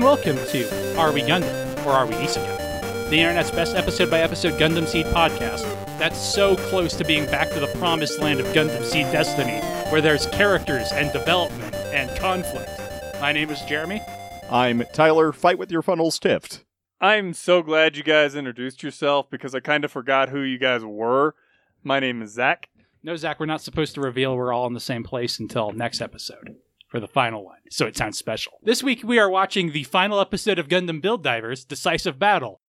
[0.00, 3.10] Hello and welcome to Are We Gundam or Are We Isekai?
[3.10, 5.60] The internet's best episode by episode Gundam Seed podcast
[5.98, 9.60] that's so close to being back to the promised land of Gundam Seed Destiny,
[9.92, 12.70] where there's characters and development and conflict.
[13.20, 14.00] My name is Jeremy.
[14.50, 15.32] I'm Tyler.
[15.32, 16.64] Fight with your funnels tipped.
[16.98, 20.82] I'm so glad you guys introduced yourself because I kind of forgot who you guys
[20.82, 21.34] were.
[21.84, 22.70] My name is Zach.
[23.02, 26.00] No, Zach, we're not supposed to reveal we're all in the same place until next
[26.00, 26.56] episode
[26.90, 28.54] for the final one, so it sounds special.
[28.62, 32.60] This week we are watching the final episode of Gundam Build Divers Decisive Battle.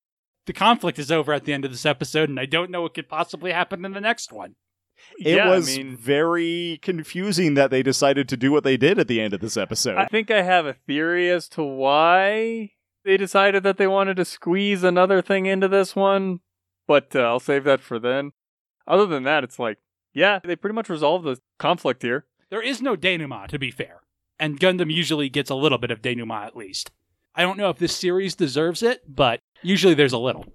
[0.45, 2.93] The conflict is over at the end of this episode, and I don't know what
[2.93, 4.55] could possibly happen in the next one.
[5.19, 8.99] It yeah, was I mean, very confusing that they decided to do what they did
[8.99, 9.97] at the end of this episode.
[9.97, 12.71] I think I have a theory as to why
[13.03, 16.41] they decided that they wanted to squeeze another thing into this one,
[16.87, 18.31] but uh, I'll save that for then.
[18.87, 19.79] Other than that, it's like,
[20.13, 22.25] yeah, they pretty much resolved the conflict here.
[22.49, 24.00] There is no denouement, to be fair,
[24.41, 26.91] and Gundam usually gets a little bit of denouement at least.
[27.33, 30.45] I don't know if this series deserves it, but usually there's a little.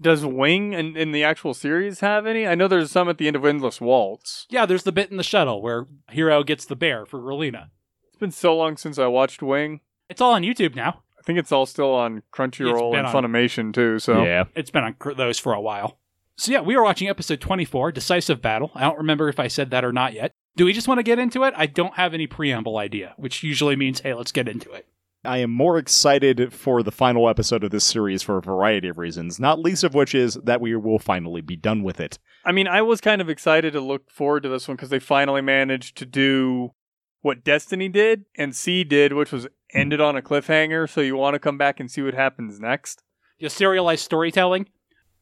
[0.00, 2.44] Does Wing in, in the actual series have any?
[2.44, 4.46] I know there's some at the end of Endless Waltz.
[4.50, 7.68] Yeah, there's the bit in the shuttle where Heero gets the bear for Relena.
[8.08, 9.80] It's been so long since I watched Wing.
[10.08, 11.02] It's all on YouTube now.
[11.18, 14.00] I think it's all still on Crunchyroll and on- Funimation too.
[14.00, 14.44] So yeah.
[14.56, 16.00] It's been on cr- those for a while.
[16.36, 18.72] So yeah, we are watching episode 24, Decisive Battle.
[18.74, 20.32] I don't remember if I said that or not yet.
[20.54, 21.54] Do we just want to get into it?
[21.56, 24.86] I don't have any preamble idea, which usually means, hey, let's get into it.
[25.24, 28.98] I am more excited for the final episode of this series for a variety of
[28.98, 32.18] reasons, not least of which is that we will finally be done with it.
[32.44, 34.98] I mean, I was kind of excited to look forward to this one because they
[34.98, 36.72] finally managed to do
[37.20, 40.90] what Destiny did and C did, which was ended on a cliffhanger.
[40.90, 43.04] So you want to come back and see what happens next.
[43.38, 44.68] Yeah, serialized storytelling.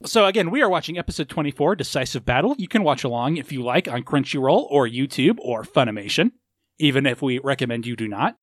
[0.05, 2.55] So again, we are watching episode 24, Decisive Battle.
[2.59, 6.33] You can watch along if you like on Crunchyroll or YouTube or Funimation,
[6.78, 8.37] even if we recommend you do not.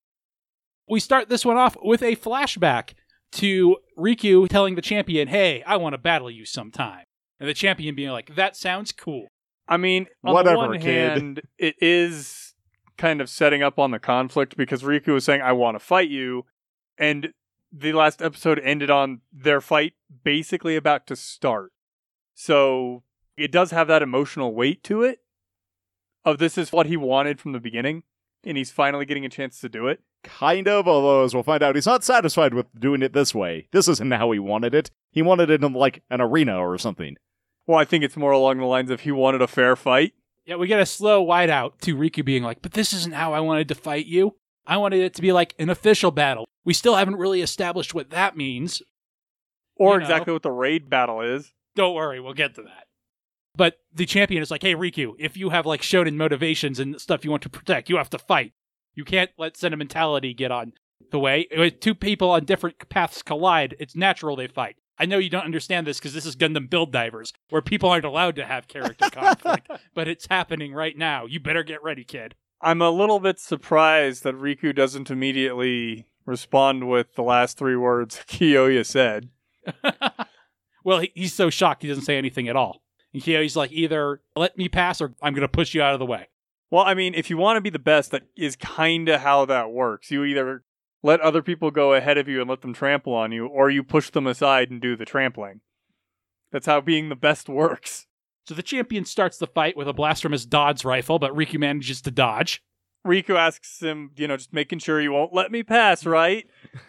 [0.88, 2.94] We start this one off with a flashback
[3.32, 7.04] to Riku telling the champion, "Hey, I want to battle you sometime."
[7.40, 9.26] And the champion being like, "That sounds cool."
[9.66, 11.10] I mean, on Whatever, the one kid.
[11.10, 12.54] hand, it is
[12.96, 16.08] kind of setting up on the conflict because Riku was saying, I want to fight
[16.08, 16.44] you.
[16.98, 17.32] And
[17.72, 21.72] the last episode ended on their fight basically about to start.
[22.34, 23.02] So
[23.36, 25.20] it does have that emotional weight to it
[26.24, 28.02] of this is what he wanted from the beginning.
[28.44, 30.00] And he's finally getting a chance to do it.
[30.22, 33.68] Kind of, although as we'll find out, he's not satisfied with doing it this way.
[33.72, 34.90] This isn't how he wanted it.
[35.10, 37.16] He wanted it in like an arena or something.
[37.66, 40.14] Well, I think it's more along the lines of he wanted a fair fight.
[40.46, 43.34] Yeah, we get a slow wide out to Riku being like, "But this isn't how
[43.34, 44.36] I wanted to fight you.
[44.68, 46.44] I wanted it to be like an official battle.
[46.64, 48.82] We still haven't really established what that means.
[49.76, 50.04] Or You know.
[50.04, 51.52] exactly what the raid battle is.
[51.74, 52.84] Don't worry, we'll get to that.
[53.56, 57.24] But the champion is like, hey, Riku, if you have like shonen motivations and stuff
[57.24, 58.52] you want to protect, you have to fight.
[58.94, 60.74] You can't let sentimentality get on
[61.10, 61.46] the way.
[61.56, 64.76] When two people on different paths collide, it's natural they fight.
[64.98, 68.04] I know you don't understand this because this is Gundam Build Divers, where people aren't
[68.04, 71.24] allowed to have character conflict, but it's happening right now.
[71.24, 72.34] You better get ready, kid.
[72.60, 78.20] I'm a little bit surprised that Riku doesn't immediately respond with the last three words
[78.28, 79.30] Kyoya said.
[80.84, 82.82] well, he, he's so shocked he doesn't say anything at all.
[83.12, 86.00] And Kyo's like, either let me pass or I'm going to push you out of
[86.00, 86.28] the way.
[86.70, 89.46] Well, I mean, if you want to be the best, that is kind of how
[89.46, 90.10] that works.
[90.10, 90.64] You either
[91.02, 93.82] let other people go ahead of you and let them trample on you, or you
[93.82, 95.60] push them aside and do the trampling.
[96.52, 98.06] That's how being the best works.
[98.48, 101.58] So the champion starts the fight with a blast from his DODS rifle, but Riku
[101.58, 102.62] manages to dodge.
[103.06, 106.46] Riku asks him, you know, just making sure you won't let me pass, right?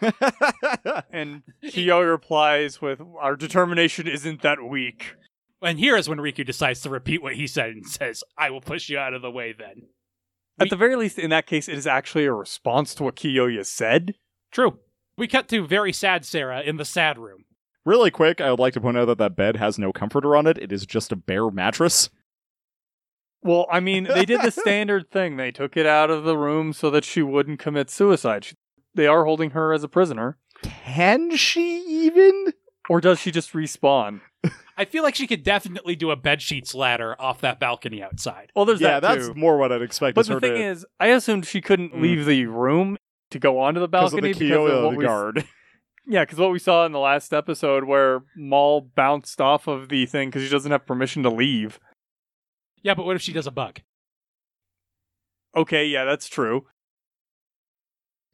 [1.12, 5.16] And Kyoya replies with, Our determination isn't that weak.
[5.60, 8.62] And here is when Riku decides to repeat what he said and says, I will
[8.62, 9.88] push you out of the way then.
[10.58, 13.66] At the very least, in that case, it is actually a response to what Kyoya
[13.66, 14.14] said.
[14.50, 14.78] True.
[15.18, 17.44] We cut to very sad Sarah in the sad room.
[17.86, 20.46] Really quick, I would like to point out that that bed has no comforter on
[20.46, 20.58] it.
[20.58, 22.10] It is just a bare mattress.
[23.42, 25.36] Well, I mean, they did the standard thing.
[25.36, 28.44] They took it out of the room so that she wouldn't commit suicide.
[28.44, 28.54] She,
[28.94, 30.36] they are holding her as a prisoner.
[30.62, 32.52] Can she even?
[32.90, 34.20] Or does she just respawn?
[34.76, 38.50] I feel like she could definitely do a bed sheets ladder off that balcony outside.
[38.54, 39.34] Well, there's yeah, that that's too.
[39.34, 40.14] more what I'd expect.
[40.16, 42.02] But is the her thing to, is, I assumed she couldn't Mm.
[42.02, 42.98] leave the room
[43.30, 45.44] to go onto the balcony because of balcony the Kyoya what we, guard.
[46.10, 50.06] Yeah, because what we saw in the last episode where Maul bounced off of the
[50.06, 51.78] thing because she doesn't have permission to leave.
[52.82, 53.80] Yeah, but what if she does a bug?
[55.56, 56.66] Okay, yeah, that's true.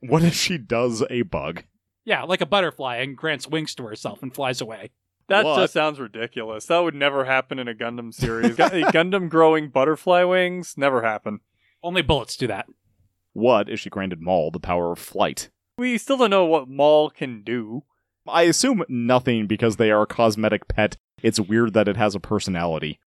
[0.00, 1.64] What if she does a bug?
[2.06, 4.90] Yeah, like a butterfly and grants wings to herself and flies away.
[5.28, 5.60] That What?
[5.60, 6.64] just sounds ridiculous.
[6.66, 8.58] That would never happen in a Gundam series.
[8.58, 11.40] A Gundam growing butterfly wings never happen.
[11.82, 12.66] Only bullets do that.
[13.34, 15.50] What if she granted Maul the power of flight?
[15.78, 17.82] We still don't know what Maul can do.
[18.26, 20.96] I assume nothing because they are a cosmetic pet.
[21.22, 22.98] It's weird that it has a personality.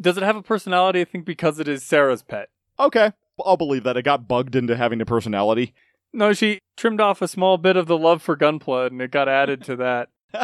[0.00, 1.02] Does it have a personality?
[1.02, 2.48] I think because it is Sarah's pet.
[2.80, 3.12] Okay,
[3.44, 5.74] I'll believe that it got bugged into having a personality.
[6.12, 9.28] No, she trimmed off a small bit of the love for Gunpla and it got
[9.28, 10.08] added to that.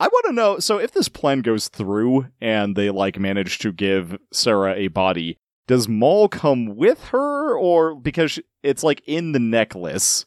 [0.00, 3.72] I want to know so if this plan goes through and they like manage to
[3.72, 9.38] give Sarah a body, does Maul come with her or because it's like in the
[9.38, 10.26] necklace?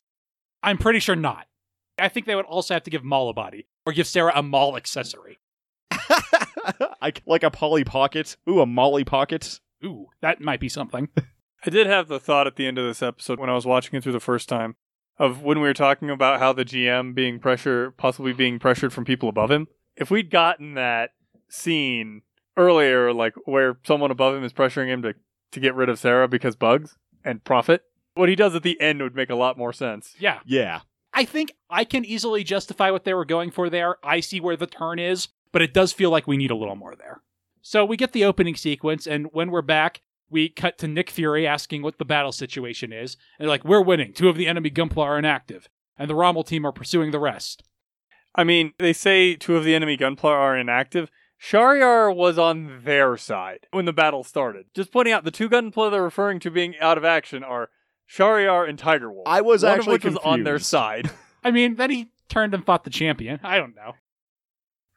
[0.64, 1.48] I'm pretty sure not.
[2.00, 4.44] I think they would also have to give Maul a body or give Sarah a
[4.44, 5.40] Maul accessory.
[5.92, 8.38] I, like a Polly Pocket.
[8.50, 9.60] Ooh, a Molly Pocket.
[9.84, 11.10] Ooh, that might be something.
[11.66, 13.98] I did have the thought at the end of this episode when I was watching
[13.98, 14.76] it through the first time
[15.20, 19.06] of when we were talking about how the GM being pressure possibly being pressured from
[19.06, 19.68] people above him.
[19.96, 21.12] If we'd gotten that
[21.50, 22.22] scene
[22.56, 25.16] earlier, like where someone above him is pressuring him to,
[25.52, 27.84] to get rid of Sarah because bugs and profit,
[28.16, 30.16] what he does at the end would make a lot more sense.
[30.20, 30.40] yeah.
[30.46, 30.82] Yeah.
[31.14, 33.98] I think I can easily justify what they were going for there.
[34.04, 36.76] I see where the turn is, but it does feel like we need a little
[36.76, 37.22] more there.
[37.62, 41.48] So we get the opening sequence, and when we're back, we cut to Nick Fury
[41.48, 43.18] asking what the battle situation is.
[43.40, 44.14] And they're like, We're winning.
[44.14, 45.68] Two of the enemy Gunpla are inactive,
[45.98, 47.64] and the Rommel team are pursuing the rest.
[48.36, 51.10] I mean, they say two of the enemy Gunpla are inactive.
[51.42, 54.66] Shariar was on their side when the battle started.
[54.74, 57.70] Just pointing out, the two Gunpla they're referring to being out of action are
[58.10, 59.28] Shariar and Tiger Wolf.
[59.28, 61.12] I was one actually of which was on their side.
[61.44, 63.40] I mean, then he turned and fought the champion.
[63.44, 63.94] I don't know.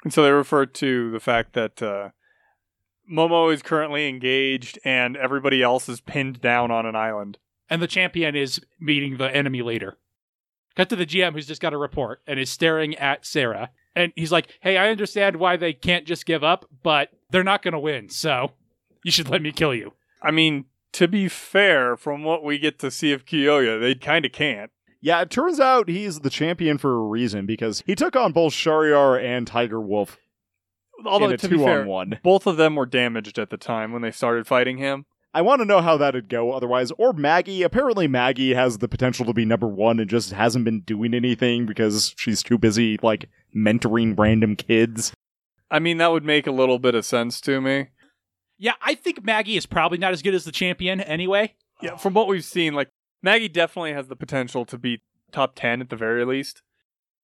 [0.03, 2.11] And so they refer to the fact that uh,
[3.11, 7.39] Momo is currently engaged and everybody else is pinned down on an island.
[7.69, 9.99] And the champion is meeting the enemy leader.
[10.75, 13.71] Cut to the GM who's just got a report and is staring at Sarah.
[13.97, 17.63] And he's like, Hey, I understand why they can't just give up, but they're not
[17.63, 18.53] going to win, so
[19.05, 19.93] you should let me kill you.
[20.23, 24.25] I mean, to be fair, from what we get to see of Kyoya, they kind
[24.25, 24.71] of can't.
[25.01, 28.53] Yeah, it turns out he's the champion for a reason because he took on both
[28.53, 30.19] Shariar and Tiger Wolf
[31.07, 32.21] Although, in a to two be fair, on one.
[32.23, 35.07] both of them were damaged at the time when they started fighting him.
[35.33, 36.91] I want to know how that'd go otherwise.
[36.99, 37.63] Or Maggie.
[37.63, 41.67] Apparently, Maggie has the potential to be number one and just hasn't been doing anything
[41.67, 45.13] because she's too busy, like, mentoring random kids.
[45.71, 47.89] I mean, that would make a little bit of sense to me.
[48.59, 51.55] Yeah, I think Maggie is probably not as good as the champion anyway.
[51.81, 52.89] Yeah, from what we've seen, like
[53.23, 55.01] Maggie definitely has the potential to be
[55.33, 56.63] top 10 at the very least.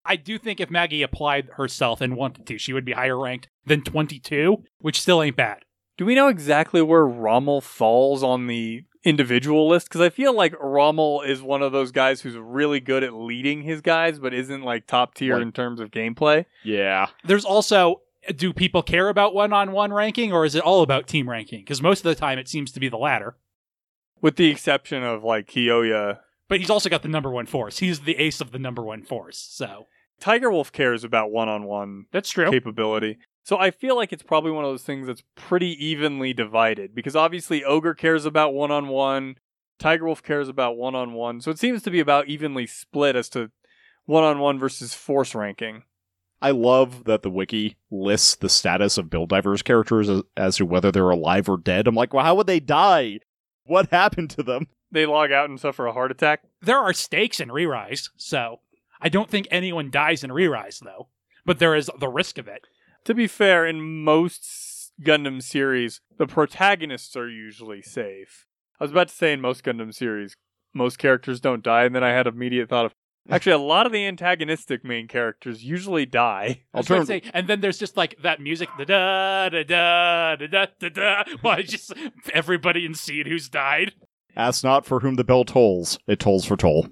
[0.05, 3.49] I do think if Maggie applied herself and wanted to, she would be higher ranked
[3.67, 5.65] than 22, which still ain't bad.
[5.99, 9.89] Do we know exactly where Rommel falls on the individual list?
[9.89, 13.63] Because I feel like Rommel is one of those guys who's really good at leading
[13.63, 16.45] his guys, but isn't like top tier Like- in terms of gameplay.
[16.65, 17.07] Yeah.
[17.25, 18.03] There's also
[18.35, 21.61] do people care about one on one ranking or is it all about team ranking?
[21.61, 23.37] Because most of the time it seems to be the latter.
[24.21, 26.19] With the exception of like Kyoya.
[26.49, 27.79] But he's also got the number one force.
[27.79, 29.39] He's the ace of the number one force.
[29.39, 29.87] So
[30.21, 32.51] Tiger Wolf cares about one on one that's true.
[32.51, 33.19] capability.
[33.47, 37.15] So I feel like it's probably one of those things that's pretty evenly divided because
[37.15, 39.37] obviously Ogre cares about one on one,
[39.79, 41.41] Tiger Wolf cares about one on one.
[41.41, 43.53] So it seems to be about evenly split as to
[44.05, 45.85] one on one versus force ranking.
[46.43, 50.67] I love that the wiki lists the status of Build Divers characters as, as to
[50.67, 51.87] whether they're alive or dead.
[51.87, 53.21] I'm like, well, how would they die?
[53.63, 54.67] What happened to them?
[54.91, 56.43] They log out and suffer a heart attack.
[56.63, 58.59] There are stakes in Re-Rise, so
[59.01, 61.11] I don't think anyone dies in Re-Rise, though.
[61.45, 62.67] But there is the risk of it
[63.07, 68.47] to be fair, in most Gundam series, the protagonists are usually safe.
[68.81, 70.37] I was about to say in most Gundam series,
[70.75, 72.93] most characters don't die, and then I had immediate thought of
[73.31, 76.63] actually a lot of the antagonistic main characters usually die.
[76.75, 80.89] Altern- say, and then there's just like that music, da da da da da da
[80.89, 81.25] da.
[81.41, 81.93] Why just
[82.33, 83.93] everybody in seed who's died?
[84.37, 86.89] Ask not for whom the bell tolls; it tolls for toll.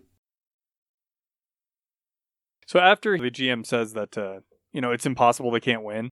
[2.66, 4.40] So after the GM says that uh,
[4.74, 6.10] you know it's impossible they can't win,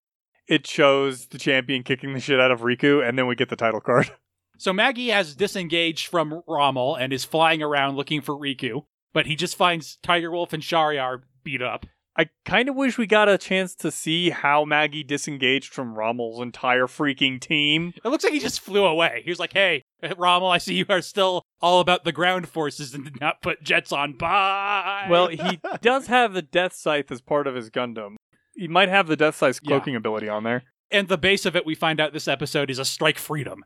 [0.48, 3.56] it shows the champion kicking the shit out of Riku, and then we get the
[3.56, 4.10] title card.
[4.58, 9.34] So Maggie has disengaged from Rommel and is flying around looking for Riku, but he
[9.34, 11.84] just finds Tiger Wolf and Shariar beat up.
[12.16, 16.40] I kind of wish we got a chance to see how Maggie disengaged from Rommel's
[16.40, 17.92] entire freaking team.
[18.04, 19.22] It looks like he just flew away.
[19.24, 19.82] He was like, "Hey,
[20.16, 23.64] Rommel, I see you are still all about the ground forces and did not put
[23.64, 24.12] jets on.
[24.12, 28.16] Bye." Well, he does have the Death Scythe as part of his Gundam.
[28.54, 29.68] He might have the Death Scythe's Yeah.
[29.68, 30.64] cloaking ability on there.
[30.90, 33.64] and the base of it we find out this episode is a strike freedom.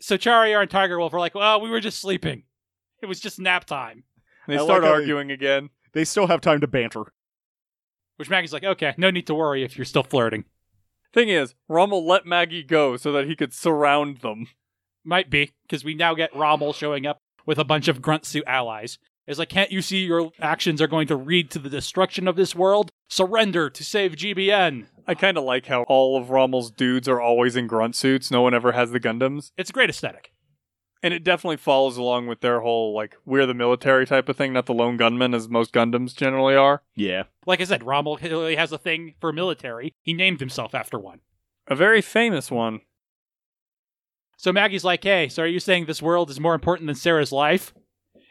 [0.00, 2.44] So Shariar and Tiger Wolf are like, "Well, we were just sleeping.
[3.02, 4.04] It was just nap time."
[4.46, 5.70] They I start like how they- arguing again.
[5.92, 7.12] They still have time to banter.
[8.16, 10.44] Which Maggie's like, "Okay, no need to worry if you're still flirting."
[11.12, 14.46] Thing is, Rommel let Maggie go so that he could surround them.
[15.02, 18.44] Might be because we now get Rommel showing up with a bunch of grunt suit
[18.46, 18.98] allies.
[19.26, 22.36] It's like, can't you see your actions are going to lead to the destruction of
[22.36, 22.90] this world?
[23.08, 24.86] Surrender to save GBN.
[25.06, 28.30] I kind of like how all of Rommel's dudes are always in grunt suits.
[28.30, 29.52] No one ever has the Gundams.
[29.56, 30.32] It's a great aesthetic.
[31.02, 34.52] And it definitely follows along with their whole, like, we're the military type of thing,
[34.52, 36.82] not the lone gunman, as most Gundams generally are.
[36.94, 37.24] Yeah.
[37.46, 39.94] Like I said, Rommel clearly has a thing for military.
[40.02, 41.20] He named himself after one.
[41.68, 42.80] A very famous one.
[44.36, 47.32] So Maggie's like, hey, so are you saying this world is more important than Sarah's
[47.32, 47.72] life?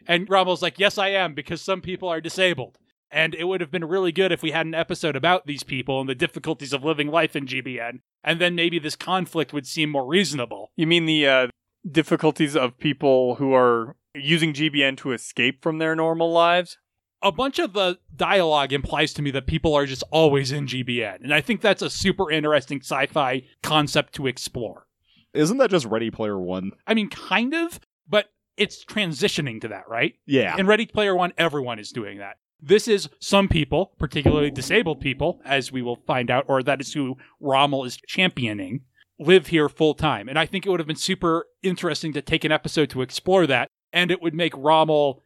[0.09, 2.79] And Rommel's like, yes, I am, because some people are disabled.
[3.11, 5.99] And it would have been really good if we had an episode about these people
[6.01, 7.99] and the difficulties of living life in GBN.
[8.23, 10.71] And then maybe this conflict would seem more reasonable.
[10.75, 11.47] You mean the uh,
[11.89, 16.79] difficulties of people who are using GBN to escape from their normal lives?
[17.21, 21.23] A bunch of the dialogue implies to me that people are just always in GBN.
[21.23, 24.87] And I think that's a super interesting sci fi concept to explore.
[25.35, 26.71] Isn't that just Ready Player One?
[26.87, 30.15] I mean, kind of, but it's transitioning to that, right?
[30.25, 30.55] Yeah.
[30.57, 32.37] In Ready Player One, everyone is doing that.
[32.61, 36.93] This is some people, particularly disabled people, as we will find out, or that is
[36.93, 38.81] who Rommel is championing,
[39.17, 40.27] live here full time.
[40.27, 43.47] And I think it would have been super interesting to take an episode to explore
[43.47, 45.23] that, and it would make Rommel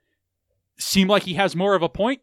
[0.78, 2.22] seem like he has more of a point.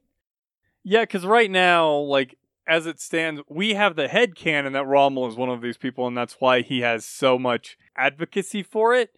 [0.84, 2.36] Yeah, because right now, like,
[2.68, 6.06] as it stands, we have the head canon that Rommel is one of these people,
[6.06, 9.10] and that's why he has so much advocacy for it.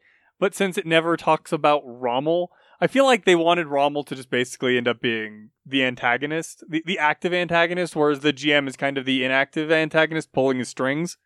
[0.42, 4.28] But since it never talks about Rommel, I feel like they wanted Rommel to just
[4.28, 8.98] basically end up being the antagonist, the, the active antagonist, whereas the GM is kind
[8.98, 11.16] of the inactive antagonist pulling his strings.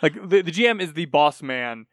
[0.00, 1.84] Like the, the GM is the boss man,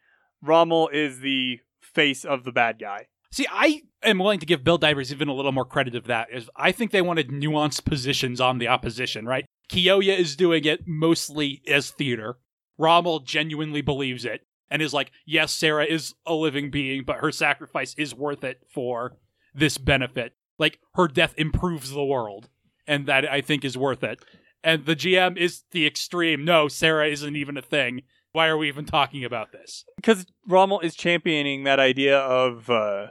[0.41, 3.07] Rommel is the face of the bad guy.
[3.33, 6.29] See, I am willing to give Build Divers even a little more credit of that.
[6.31, 9.45] Is I think they wanted nuanced positions on the opposition, right?
[9.69, 12.37] Kyoya is doing it mostly as theater.
[12.77, 17.31] Rommel genuinely believes it and is like, yes, Sarah is a living being, but her
[17.31, 19.17] sacrifice is worth it for
[19.53, 20.33] this benefit.
[20.57, 22.49] Like her death improves the world,
[22.87, 24.23] and that I think is worth it.
[24.63, 26.45] And the GM is the extreme.
[26.45, 28.03] No, Sarah isn't even a thing.
[28.31, 29.83] Why are we even talking about this?
[29.97, 33.07] Because Rommel is championing that idea of, uh,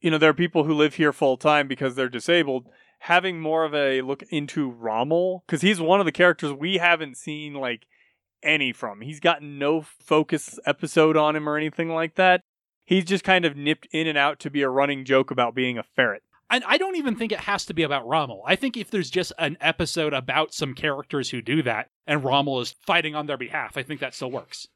[0.00, 2.68] you know, there are people who live here full time because they're disabled.
[3.00, 7.18] Having more of a look into Rommel, because he's one of the characters we haven't
[7.18, 7.86] seen like
[8.44, 9.00] any from.
[9.00, 12.40] He's gotten no focus episode on him or anything like that.
[12.84, 15.78] He's just kind of nipped in and out to be a running joke about being
[15.78, 16.22] a ferret.
[16.50, 18.42] And I don't even think it has to be about Rommel.
[18.46, 22.60] I think if there's just an episode about some characters who do that and Rommel
[22.60, 24.68] is fighting on their behalf, I think that still works.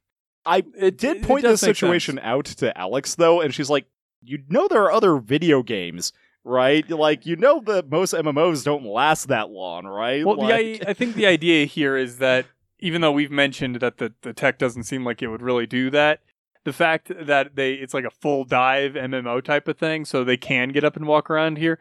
[0.47, 2.25] I It- did point does this situation sense.
[2.27, 3.85] out to Alex though, and she's like,
[4.23, 6.89] "You know there are other video games, right?
[6.89, 10.25] Like you know that most MMOs don't last that long, right?
[10.25, 12.47] Well, the, I, I think the idea here is that
[12.81, 15.91] even though we've mentioned that the, the tech doesn't seem like it would really do
[15.91, 16.21] that,
[16.65, 20.37] the fact that they it's like a full dive MMO type of thing, so they
[20.37, 21.79] can get up and walk around here.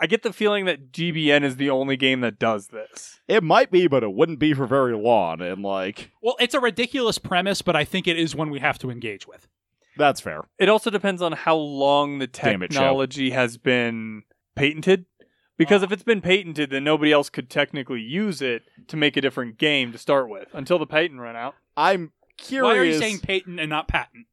[0.00, 3.18] I get the feeling that GBN is the only game that does this.
[3.26, 6.60] it might be, but it wouldn't be for very long, and like Well, it's a
[6.60, 9.48] ridiculous premise, but I think it is one we have to engage with.
[9.96, 10.42] that's fair.
[10.58, 14.22] It also depends on how long the Damn it, technology has been
[14.54, 15.06] patented.
[15.58, 19.20] Because if it's been patented, then nobody else could technically use it to make a
[19.20, 21.56] different game to start with until the patent ran out.
[21.76, 22.72] I'm curious.
[22.72, 24.26] Why are you saying patent and not patent?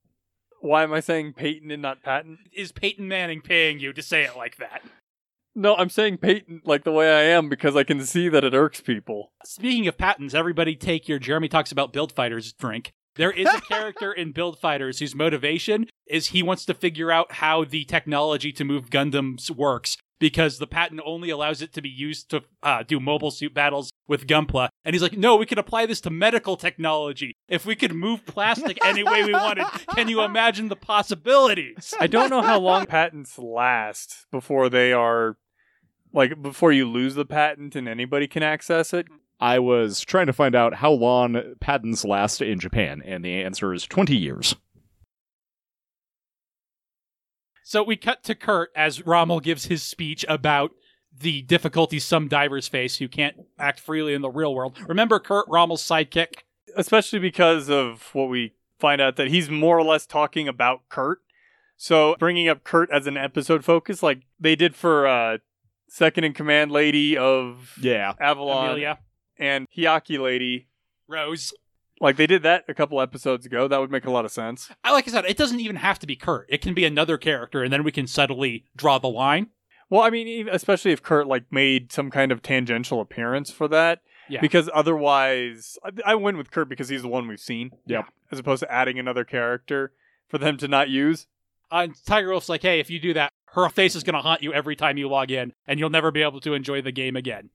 [0.61, 2.39] Why am I saying patent and not patent?
[2.53, 4.83] Is Peyton Manning paying you to say it like that?
[5.55, 8.53] No, I'm saying patent like the way I am because I can see that it
[8.53, 9.31] irks people.
[9.45, 12.93] Speaking of patents, everybody take your Jeremy talks about build fighters drink.
[13.15, 17.33] There is a character in Build Fighters whose motivation is he wants to figure out
[17.33, 21.87] how the technology to move Gundams works because the patent only allows it to be
[21.87, 24.69] used to uh, do mobile suit battles with Gunpla.
[24.83, 27.35] And he's like, no, we could apply this to medical technology.
[27.47, 31.93] If we could move plastic any way we wanted, can you imagine the possibilities?
[31.99, 35.37] I don't know how long patents last before they are
[36.11, 39.05] like before you lose the patent and anybody can access it.
[39.39, 43.75] I was trying to find out how long patents last in Japan, and the answer
[43.75, 44.55] is 20 years.
[47.67, 50.69] So we cut to Kurt as Rommel gives his speech about
[51.11, 54.77] the difficulties some divers face who can't act freely in the real world.
[54.87, 56.43] Remember Kurt, Rommel's sidekick?
[56.77, 61.19] especially because of what we find out that he's more or less talking about Kurt.
[61.75, 65.37] So bringing up Kurt as an episode focus, like they did for uh,
[65.87, 68.13] second in command lady of Yeah.
[68.19, 68.99] Avalon Amelia,
[69.39, 70.67] and Hyakki lady,
[71.07, 71.51] Rose.
[71.99, 73.67] Like they did that a couple episodes ago.
[73.67, 74.69] That would make a lot of sense.
[74.83, 76.47] I like I said, it doesn't even have to be Kurt.
[76.49, 79.47] It can be another character, and then we can subtly draw the line.
[79.89, 84.01] Well, I mean, especially if Kurt like made some kind of tangential appearance for that.
[84.27, 84.41] Yeah.
[84.41, 87.71] Because otherwise, I, I win with Kurt because he's the one we've seen.
[87.85, 88.05] Yep.
[88.31, 89.93] As opposed to adding another character
[90.27, 91.27] for them to not use.
[91.69, 94.41] Uh, Tiger Wolf's like, hey, if you do that, her face is going to haunt
[94.41, 97.15] you every time you log in, and you'll never be able to enjoy the game
[97.15, 97.49] again.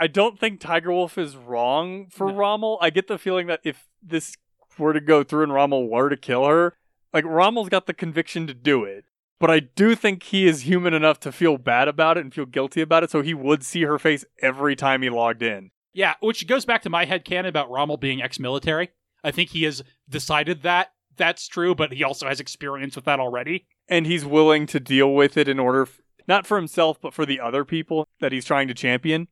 [0.00, 2.34] I don't think Tiger Wolf is wrong for No.
[2.34, 2.78] Rommel.
[2.80, 4.34] I get the feeling that if this
[4.78, 6.74] were to go through and Rommel were to kill her,
[7.12, 9.04] like Rommel's got the conviction to do it.
[9.38, 12.46] But I do think he is human enough to feel bad about it and feel
[12.46, 15.70] guilty about it, so he would see her face every time he logged in.
[15.92, 18.90] Yeah, which goes back to my headcanon about Rommel being ex-military.
[19.24, 23.20] I think he has decided that that's true, but he also has experience with that
[23.20, 23.66] already.
[23.88, 27.26] And he's willing to deal with it in order, f- not for himself, but for
[27.26, 29.28] the other people that he's trying to champion.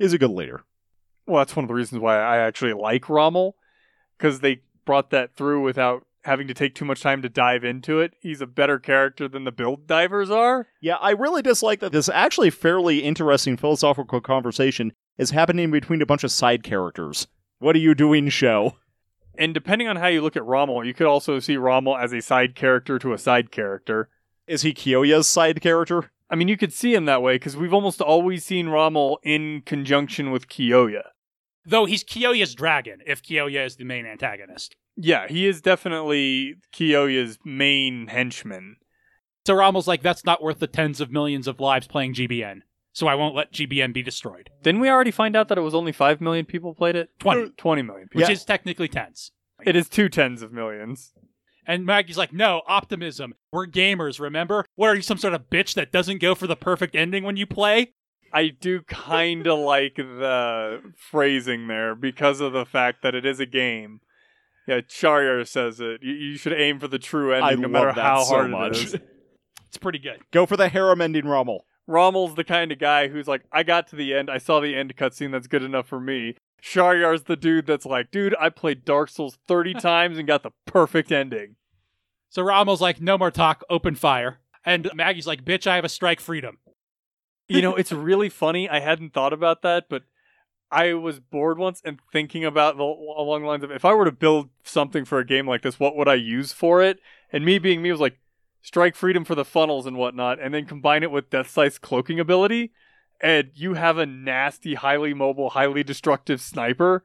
[0.00, 0.64] He's a good leader.
[1.26, 3.54] Well, that's one of the reasons why I actually like Rommel,
[4.16, 8.00] because they brought that through without having to take too much time to dive into
[8.00, 8.14] it.
[8.20, 10.66] He's a better character than the build divers are.
[10.80, 16.06] Yeah, I really dislike that this actually fairly interesting philosophical conversation is happening between a
[16.06, 17.26] bunch of side characters.
[17.58, 18.76] What are you doing, show?
[19.36, 22.22] And depending on how you look at Rommel, you could also see Rommel as a
[22.22, 24.08] side character to a side character.
[24.46, 26.10] Is he Kyoya's side character?
[26.30, 29.62] I mean, you could see him that way because we've almost always seen Rommel in
[29.66, 31.02] conjunction with Kyoya.
[31.66, 34.76] Though he's Kyoya's dragon, if Kyoya is the main antagonist.
[34.96, 38.76] Yeah, he is definitely Kyoya's main henchman.
[39.46, 42.60] So Rommel's like, that's not worth the tens of millions of lives playing GBN.
[42.92, 44.50] So I won't let GBN be destroyed.
[44.62, 47.08] Didn't we already find out that it was only 5 million people played it?
[47.20, 48.20] 20, 20 million people.
[48.20, 48.34] which Yeah.
[48.34, 49.32] is technically tens.
[49.64, 51.12] It is two tens of millions.
[51.70, 53.34] And Maggie's like, no, optimism.
[53.52, 54.64] We're gamers, remember?
[54.74, 57.36] What are you, some sort of bitch that doesn't go for the perfect ending when
[57.36, 57.92] you play?
[58.32, 63.38] I do kind of like the phrasing there because of the fact that it is
[63.38, 64.00] a game.
[64.66, 66.02] Yeah, Shariar says it.
[66.02, 68.50] You, you should aim for the true ending, I no matter that how so hard
[68.50, 68.76] much.
[68.76, 68.96] it is.
[69.68, 70.18] It's pretty good.
[70.32, 71.66] Go for the harem ending Rommel.
[71.86, 74.74] Rommel's the kind of guy who's like, I got to the end, I saw the
[74.74, 76.34] end cutscene, that's good enough for me.
[76.60, 80.50] Shariar's the dude that's like, dude, I played Dark Souls 30 times and got the
[80.66, 81.54] perfect ending.
[82.30, 84.38] So Rommel's like, no more talk, open fire.
[84.64, 86.58] And Maggie's like, bitch, I have a strike freedom.
[87.48, 88.68] You know, it's really funny.
[88.68, 90.04] I hadn't thought about that, but
[90.70, 94.04] I was bored once and thinking about the, along the lines of if I were
[94.04, 97.00] to build something for a game like this, what would I use for it?
[97.32, 98.18] And me being me was like,
[98.62, 102.20] strike freedom for the funnels and whatnot, and then combine it with Death Scythe cloaking
[102.20, 102.72] ability,
[103.20, 107.04] and you have a nasty, highly mobile, highly destructive sniper.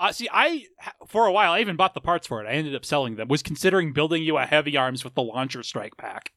[0.00, 0.66] Uh, see, I,
[1.06, 2.48] for a while, I even bought the parts for it.
[2.48, 3.28] I ended up selling them.
[3.28, 6.32] Was considering building you a heavy arms with the launcher strike pack.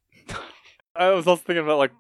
[0.95, 1.91] I was also thinking about like,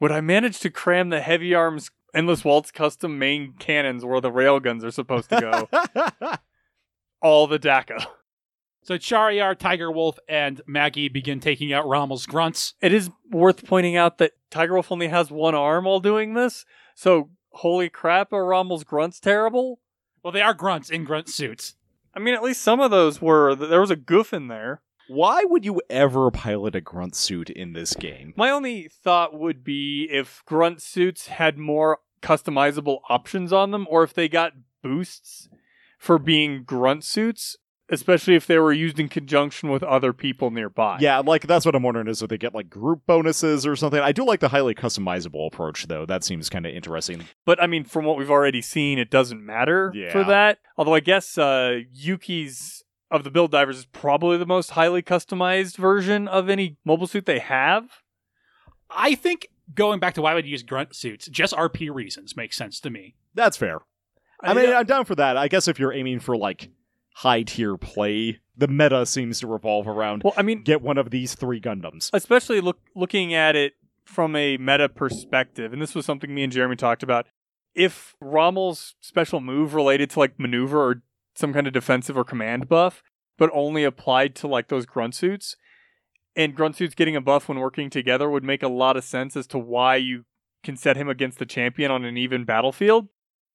[0.00, 4.30] would I manage to cram the heavy arms endless waltz custom main cannons where the
[4.30, 6.36] railguns are supposed to go?
[7.22, 8.06] All the DACA.
[8.82, 12.74] So Shariar, Tiger Wolf, and Maggie begin taking out Rommel's grunts.
[12.82, 16.66] It is worth pointing out that Tiger Wolf only has one arm while doing this,
[16.94, 19.80] so holy crap, are Rommel's grunts terrible?
[20.24, 21.74] Well, they are grunts in grunt suits.
[22.14, 23.54] I mean, at least some of those were.
[23.54, 24.80] There was a goof in there.
[25.06, 28.32] Why would you ever pilot a grunt suit in this game?
[28.34, 34.02] My only thought would be if grunt suits had more customizable options on them, or
[34.02, 35.50] if they got boosts
[35.98, 37.58] for being grunt suits,
[37.90, 40.98] especially if they were used in conjunction with other people nearby.
[41.00, 44.00] Yeah, like that's what I'm wondering is if they get like group bonuses or something.
[44.00, 46.06] I do like the highly customizable approach though.
[46.06, 47.24] That seems kind of interesting.
[47.44, 50.12] But I mean, from what we've already seen, it doesn't matter Yeah.
[50.12, 50.58] for that.
[50.76, 55.76] Although I guess uh, Yuki's of the build divers is probably the most highly customized
[55.76, 57.84] version of any mobile suit they have.
[58.90, 62.36] I think going back to why I would you use grunt suits, just RP reasons
[62.36, 63.14] makes sense to me.
[63.34, 63.80] That's fair.
[64.40, 65.36] I mean, I'm down for that.
[65.36, 66.68] I guess if you're aiming for like
[67.14, 71.10] high tier play, the meta seems to revolve around well, I mean, get one of
[71.10, 72.10] these three Gundams.
[72.12, 73.74] especially look looking at it
[74.04, 77.26] from a meta perspective, and this was something me and Jeremy talked about.
[77.74, 81.02] If Rommel's special move related to like maneuver or
[81.34, 83.02] some kind of defensive or command buff,
[83.36, 85.56] but only applied to like those grunt suits,
[86.36, 89.36] and grunt suits getting a buff when working together would make a lot of sense
[89.36, 90.24] as to why you
[90.62, 93.08] can set him against the champion on an even battlefield.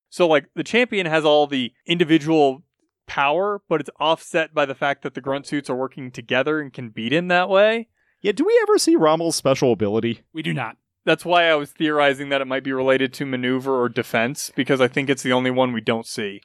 [0.10, 2.63] So like the champion has all the individual
[3.10, 6.72] power, but it's offset by the fact that the grunt suits are working together and
[6.72, 7.89] can beat him that way.
[8.22, 10.22] Yeah, do we ever see Rommel's special ability?
[10.32, 10.78] We do not.
[11.06, 14.80] That's why I was theorizing that it might be related to maneuver or defense because
[14.80, 16.41] I think it's the only one we don't see.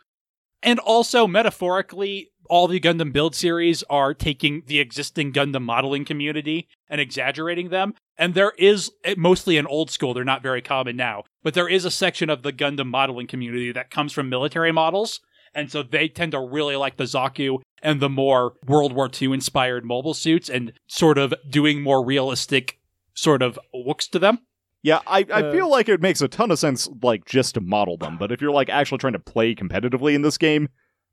[0.62, 6.68] And also, metaphorically, all the Gundam build series are taking the existing Gundam modeling community
[6.88, 7.94] and exaggerating them.
[8.16, 11.84] And there is mostly in old school, they're not very common now, but there is
[11.84, 15.20] a section of the Gundam modeling community that comes from military models.
[15.54, 19.32] And so they tend to really like the Zaku and the more World War II
[19.32, 22.78] inspired mobile suits and sort of doing more realistic
[23.14, 24.40] sort of looks to them.
[24.82, 27.60] Yeah, I, I Uh, feel like it makes a ton of sense, like just to
[27.60, 28.18] model them.
[28.18, 30.68] But if you're like actually trying to play competitively in this game,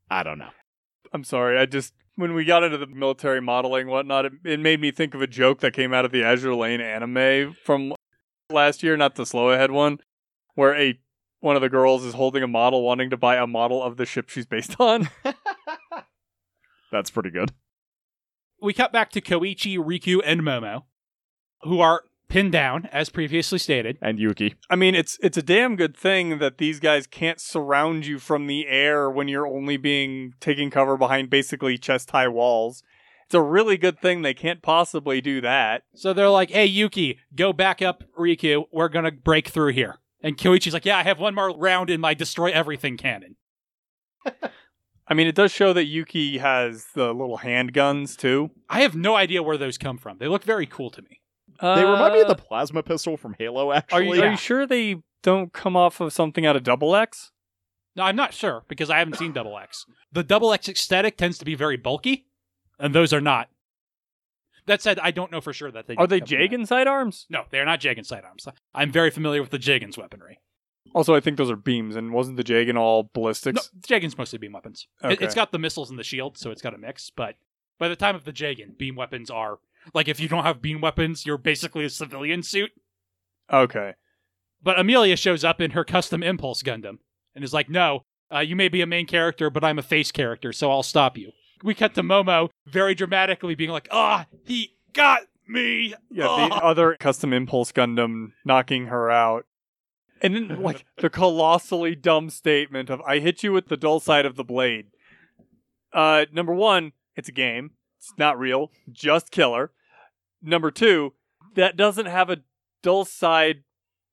[0.10, 0.50] I don't know.
[1.14, 1.58] I'm sorry.
[1.58, 4.92] I just when we got into the military modeling and whatnot, it, it made me
[4.92, 7.94] think of a joke that came out of the Azur Lane anime from
[8.50, 10.00] last year, not the slow ahead one,
[10.56, 11.00] where a
[11.42, 14.06] one of the girls is holding a model wanting to buy a model of the
[14.06, 15.10] ship she's based on.
[16.92, 17.52] That's pretty good.
[18.62, 20.84] We cut back to Koichi, Riku, and Momo,
[21.64, 23.98] who are pinned down, as previously stated.
[24.02, 24.54] And Yuki.
[24.70, 28.48] I mean, it's it's a damn good thing that these guys can't surround you from
[28.48, 32.84] the air when you're only being taking cover behind basically chest high walls.
[33.26, 35.84] It's a really good thing they can't possibly do that.
[35.96, 38.66] So they're like, hey, Yuki, go back up Riku.
[38.74, 40.01] We're going to break through here.
[40.24, 43.36] And Koichi's like, yeah, I have one more round in my destroy everything cannon.
[45.08, 48.52] I mean, it does show that Yuki has the little handguns too.
[48.70, 50.20] I have no idea where those come from.
[50.20, 51.20] They look very cool to me.
[51.60, 54.18] They remind me of Uh, the plasma pistol from Halo, Are actually.
[54.18, 57.32] you, are you sure they don't come off of something out of Double X?
[57.96, 59.86] No, I'm not sure because I haven't seen Double X.
[60.12, 62.26] The Double X aesthetic tends to be very bulky,
[62.80, 63.50] and those are not.
[64.72, 66.50] That said, I don't know for sure that they Are they come from that.
[66.50, 67.26] Jegan sidearms?
[67.30, 68.48] No, they are not Jegan sidearms.
[68.74, 70.40] I'm very familiar with the Jegan's weaponry.
[70.96, 73.70] Also, I think those are beams, and wasn't the Jegan all ballistics?
[73.74, 74.88] No, Jegan's mostly beam weapons.
[75.04, 75.26] It, Okay.
[75.26, 77.10] it's got the missiles and the shield, so it's got a mix.
[77.14, 77.36] But
[77.80, 79.60] by the time of the Jegan, beam weapons are
[79.94, 82.72] like if you don't have beam weapons, you're basically a civilian suit.
[83.52, 83.94] Okay.
[84.64, 87.00] But Amelia shows up in her custom Impulse Gundam
[87.36, 90.12] and is like, "No, uh, you may be a main character, but I'm a face
[90.14, 91.32] character, so I'll stop you."
[91.64, 96.60] We cut to Momo very dramatically being like, "Ah, he got me." Yeah, the Ah."
[96.64, 99.46] other custom impulse Gundam knocking her out.
[100.22, 104.26] And then, like, the colossally dumb statement of, I hit you with the dull side
[104.26, 104.88] of the blade.
[105.94, 107.72] Uh, number one, it's a game.
[107.98, 108.72] It's not real.
[108.92, 109.72] Just killer.
[110.42, 111.14] Number two,
[111.56, 112.38] that doesn't have a
[112.82, 113.64] dull side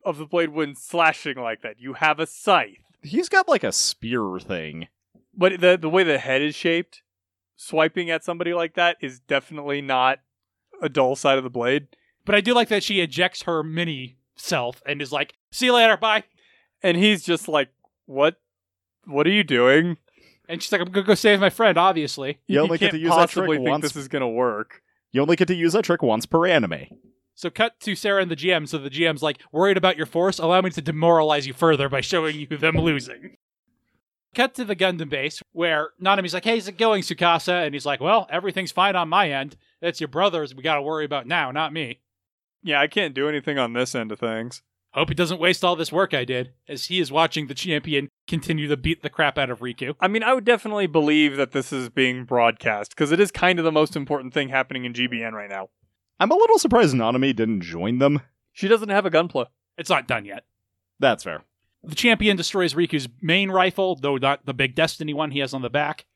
[0.04, 1.78] of the blade when slashing like that.
[1.78, 2.78] You have a scythe.
[3.02, 4.88] He's got like a spear thing.
[5.34, 7.02] But the, the way the head is shaped,
[7.58, 10.20] swiping at somebody like that is definitely not
[10.80, 11.88] a dull side of the blade.
[12.24, 15.74] But I do like that she ejects her mini self and is like, "See you
[15.74, 16.24] later, bye."
[16.82, 17.68] And he's just like,
[18.06, 18.40] "What?
[19.04, 19.96] What are you doing?
[20.48, 22.38] And she's like, I'm gonna go save my friend, obviously.
[22.46, 23.82] You only get can't to use that trick think once.
[23.82, 26.86] this is gonna work." You only get to use that trick once per anime.
[27.34, 28.66] So cut to Sarah and the GM.
[28.68, 30.38] So the GM's like, worried about your force?
[30.38, 33.36] Allow me to demoralize you further by showing you them losing.
[34.34, 37.64] Cut to the Gundam base where Nanami's like, hey, how's it going, Tsukasa?
[37.64, 39.56] And he's like, well, everything's fine on my end.
[39.80, 42.00] It's your brothers we gotta worry about now, not me.
[42.62, 44.62] Yeah, I can't do anything on this end of things.
[44.92, 48.08] Hope he doesn't waste all this work I did, as he is watching the champion
[48.26, 49.94] continue to beat the crap out of Riku.
[50.00, 53.58] I mean, I would definitely believe that this is being broadcast because it is kind
[53.58, 55.68] of the most important thing happening in GBN right now.
[56.18, 58.22] I'm a little surprised Nanami didn't join them.
[58.52, 59.46] She doesn't have a gunpla.
[59.76, 60.44] It's not done yet.
[60.98, 61.44] That's fair.
[61.84, 65.62] The champion destroys Riku's main rifle, though not the big Destiny one he has on
[65.62, 66.06] the back.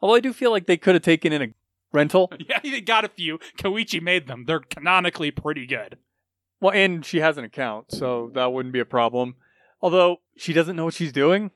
[0.00, 1.48] Although I do feel like they could have taken in a
[1.92, 2.32] rental.
[2.48, 3.38] Yeah, they got a few.
[3.58, 4.44] Koichi made them.
[4.46, 5.98] They're canonically pretty good.
[6.60, 9.36] Well, and she has an account, so that wouldn't be a problem.
[9.82, 11.50] Although she doesn't know what she's doing.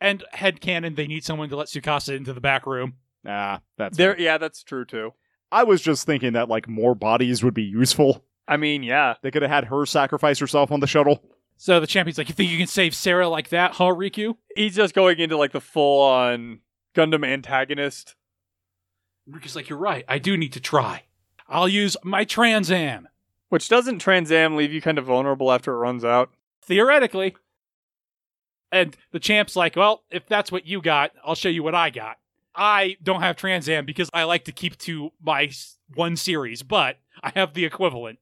[0.00, 2.94] And headcanon, they need someone to let Tsukasa into the back room.
[3.26, 4.22] Ah, that's There, fair.
[4.22, 5.12] yeah, that's true too.
[5.52, 8.24] I was just thinking that like more bodies would be useful.
[8.48, 11.22] I mean, yeah, They could have had her sacrifice herself on the shuttle.
[11.62, 14.36] So the champion's like, You think you can save Sarah like that, huh, Riku?
[14.56, 16.60] he's just going into like the full-on
[16.94, 18.16] Gundam antagonist.
[19.30, 20.06] Riku's like, You're right.
[20.08, 21.02] I do need to try.
[21.50, 23.04] I'll use my Transam.
[23.50, 26.30] Which doesn't Trans Am leave you kind of vulnerable after it runs out?
[26.64, 27.36] Theoretically.
[28.72, 31.90] And the champ's like, Well, if that's what you got, I'll show you what I
[31.90, 32.16] got.
[32.54, 35.50] I don't have Transam because I like to keep to my
[35.94, 38.18] one series, but I have the equivalent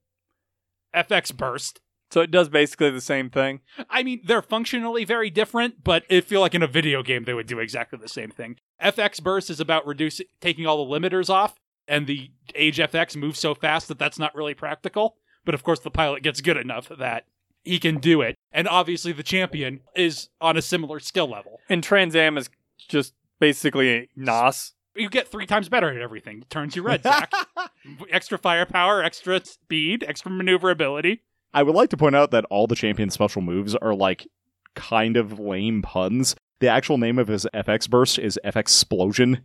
[0.92, 1.81] FX Burst.
[2.11, 3.61] So it does basically the same thing.
[3.90, 7.35] I mean, they're functionally very different, but it feel like in a video game they
[7.35, 8.57] would do exactly the same thing.
[8.83, 13.38] FX Burst is about reducing, taking all the limiters off, and the Age FX moves
[13.38, 15.16] so fast that that's not really practical.
[15.44, 17.25] But of course, the pilot gets good enough that
[17.64, 21.61] he can do it, and obviously the champion is on a similar skill level.
[21.68, 22.49] And Trans Am is
[22.88, 24.73] just basically a NOS.
[24.94, 26.44] You get three times better at everything.
[26.51, 27.33] Turns you red, Zach.
[28.11, 31.23] extra firepower, extra speed, extra maneuverability.
[31.55, 34.27] I would like to point out that all the champion special moves are like
[34.75, 36.37] kind of lame puns.
[36.61, 39.43] The actual name of his FX burst is FX Explosion.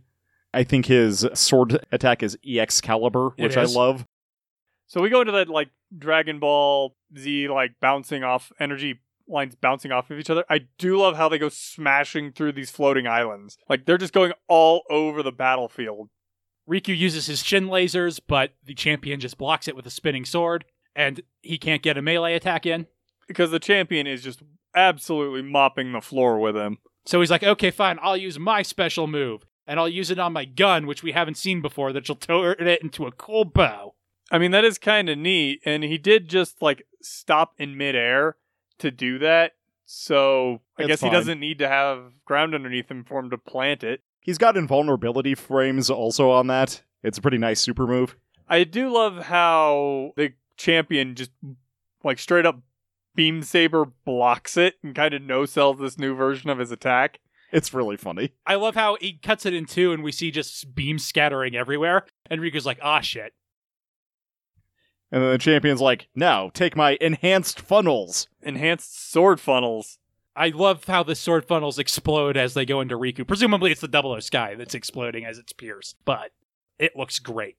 [0.52, 4.06] I think his sword attack is EX Caliber, which I love.
[4.86, 9.90] So we go into that like Dragon Ball Z like bouncing off energy lines bouncing
[9.90, 10.44] off of each other.
[10.48, 13.56] I do love how they go smashing through these floating islands.
[13.68, 16.10] Like they're just going all over the battlefield.
[16.68, 20.64] Riku uses his shin lasers, but the champion just blocks it with a spinning sword,
[20.96, 22.86] and he can't get a melee attack in.
[23.28, 24.42] Because the champion is just
[24.74, 26.78] absolutely mopping the floor with him.
[27.06, 29.44] So he's like, okay, fine, I'll use my special move.
[29.66, 32.66] and I'll use it on my gun, which we haven't seen before, that will turn
[32.68, 33.94] it into a cool bow.
[34.30, 35.60] I mean, that is kind of neat.
[35.64, 38.36] And he did just like stop in midair
[38.78, 39.52] to do that.
[39.86, 41.10] So I It's guess fine.
[41.10, 44.02] he doesn't need to have ground underneath him for him to plant it.
[44.20, 46.82] He's got invulnerability frames also on that.
[47.02, 48.16] It's a pretty nice super move.
[48.48, 51.30] I do love how the champion just
[52.02, 52.60] like straight up
[53.14, 57.20] beam saber blocks it and kind of no sells this new version of his attack.
[57.52, 58.32] It's really funny.
[58.46, 62.04] I love how he cuts it in two and we see just beams scattering everywhere.
[62.28, 63.32] And Riku's like, ah, shit.
[65.12, 69.98] And then the champion's like, "Now take my enhanced funnels." Enhanced sword funnels.
[70.34, 73.24] I love how the sword funnels explode as they go into Riku.
[73.24, 76.32] Presumably, it's the Double O Sky that's exploding as it's pierced, but
[76.80, 77.56] it looks great.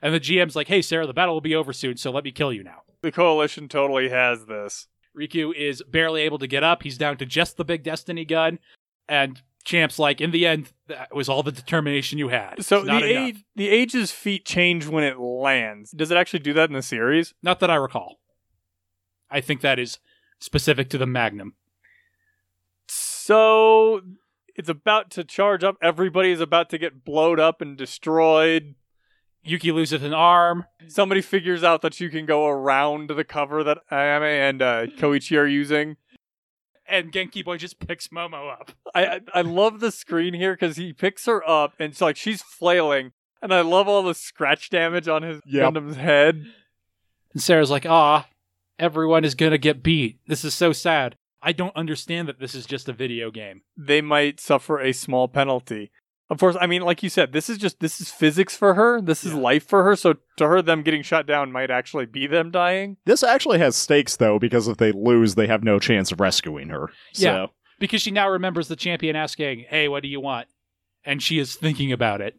[0.00, 2.30] And the GM's like, hey, Sarah, the battle will be over soon, so let me
[2.30, 2.82] kill you now.
[3.02, 4.86] The coalition totally has this.
[5.16, 6.82] Riku is barely able to get up.
[6.82, 8.60] He's down to just the big Destiny gun.
[9.08, 12.64] And Champ's like, in the end, that was all the determination you had.
[12.64, 15.90] So the age, the age's feet change when it lands.
[15.90, 17.34] Does it actually do that in the series?
[17.42, 18.20] Not that I recall.
[19.30, 19.98] I think that is
[20.38, 21.54] specific to the Magnum.
[22.86, 24.00] So
[24.54, 25.76] it's about to charge up.
[25.82, 28.74] Everybody is about to get blowed up and destroyed.
[29.48, 30.64] Yuki loses an arm.
[30.88, 35.36] Somebody figures out that you can go around the cover that Ayame and uh, Koichi
[35.38, 35.96] are using.
[36.86, 38.72] And Genki Boy just picks Momo up.
[38.94, 42.16] I I, I love the screen here because he picks her up and it's like
[42.16, 45.62] she's flailing, and I love all the scratch damage on his Yep.
[45.74, 46.46] Gundam's head.
[47.34, 48.26] And Sarah's like, ah,
[48.78, 50.18] everyone is going to get beat.
[50.26, 51.16] This is so sad.
[51.42, 53.62] I don't understand that this is just a video game.
[53.76, 55.90] They might suffer a small penalty.
[56.30, 59.00] Of course, I mean, like you said, this is just this is physics for her.
[59.00, 59.38] This is Yeah.
[59.40, 59.96] life for her.
[59.96, 62.98] So to her, them getting shot down might actually be them dying.
[63.06, 66.68] This actually has stakes though, because if they lose, they have no chance of rescuing
[66.68, 66.90] her.
[67.14, 67.46] Yeah.
[67.46, 70.48] So Because she now remembers the champion asking, hey, what do you want?
[71.04, 72.36] And she is thinking about it.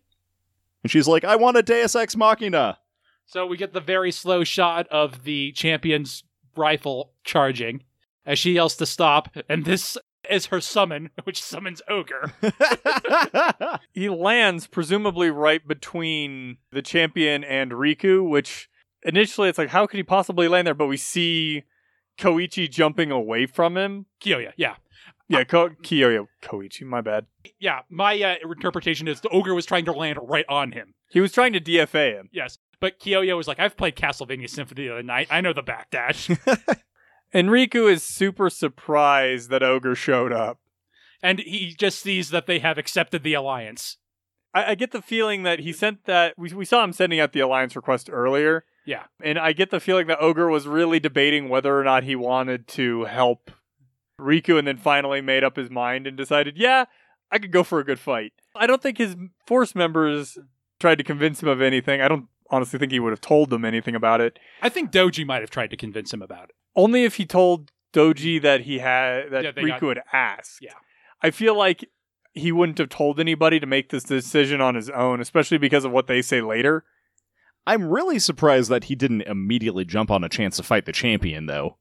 [0.84, 2.78] and she's like, "I want a Deus Ex Machina."
[3.26, 6.24] So we get the very slow shot of the champion's
[6.56, 7.84] rifle charging
[8.26, 9.30] as she yells to stop.
[9.50, 9.98] And this
[10.30, 12.34] is her summon, which summons Ogre.
[13.94, 18.70] He lands presumably right between the champion and Riku, which
[19.04, 20.74] initially it's like, how could he possibly land there?
[20.74, 21.64] But we see
[22.18, 24.06] Koichi jumping away from him.
[24.22, 24.76] Kyoya, yeah.
[25.28, 26.28] Yeah, Ko- Kiyoyo.
[26.42, 27.26] Koichi, my bad.
[27.60, 30.94] Yeah, my uh, interpretation is the Ogre was trying to land right on him.
[31.10, 32.30] He was trying to DFA him.
[32.32, 32.58] Yes.
[32.80, 35.28] But Kyoyo was like, I've played Castlevania Symphony of the Night.
[35.30, 36.36] I know the backdash.
[37.34, 40.60] Riku is super surprised that Ogre showed up.
[41.22, 43.98] and he just sees that they have accepted the alliance.
[44.54, 46.34] I, I get the feeling that he sent that.
[46.38, 48.64] We, we saw him sending out the alliance request earlier.
[48.86, 49.04] Yeah.
[49.22, 52.68] And I get the feeling that Ogre was really debating whether or not he wanted
[52.70, 53.52] to help
[54.20, 56.86] Riku and then finally made up his mind and decided, yeah,
[57.32, 58.34] I could go for a good fight.
[58.56, 59.16] I don't think his
[59.46, 60.40] force members
[60.80, 62.02] tried to convince him of anything.
[62.02, 64.40] I don't honestly think he would have told them anything about it.
[64.62, 66.56] I think Doji might have tried to convince him about it.
[66.80, 70.60] Only if he told Doji that he had that Yeah, they Riku got- had asked.
[70.62, 70.74] Yeah.
[71.22, 71.84] I feel like
[72.34, 75.92] he wouldn't have told anybody to make this decision on his own, especially because of
[75.92, 76.86] what they say later.
[77.68, 81.48] I'm really surprised that he didn't immediately jump on a chance to fight the champion,
[81.48, 81.78] though.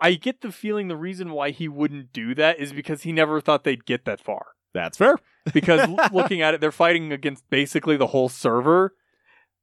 [0.00, 3.40] I get the feeling the reason why he wouldn't do that is because he never
[3.40, 4.46] thought they'd get that far.
[4.74, 5.16] That's fair.
[5.52, 8.94] Because l- looking at it, they're fighting against basically the whole server.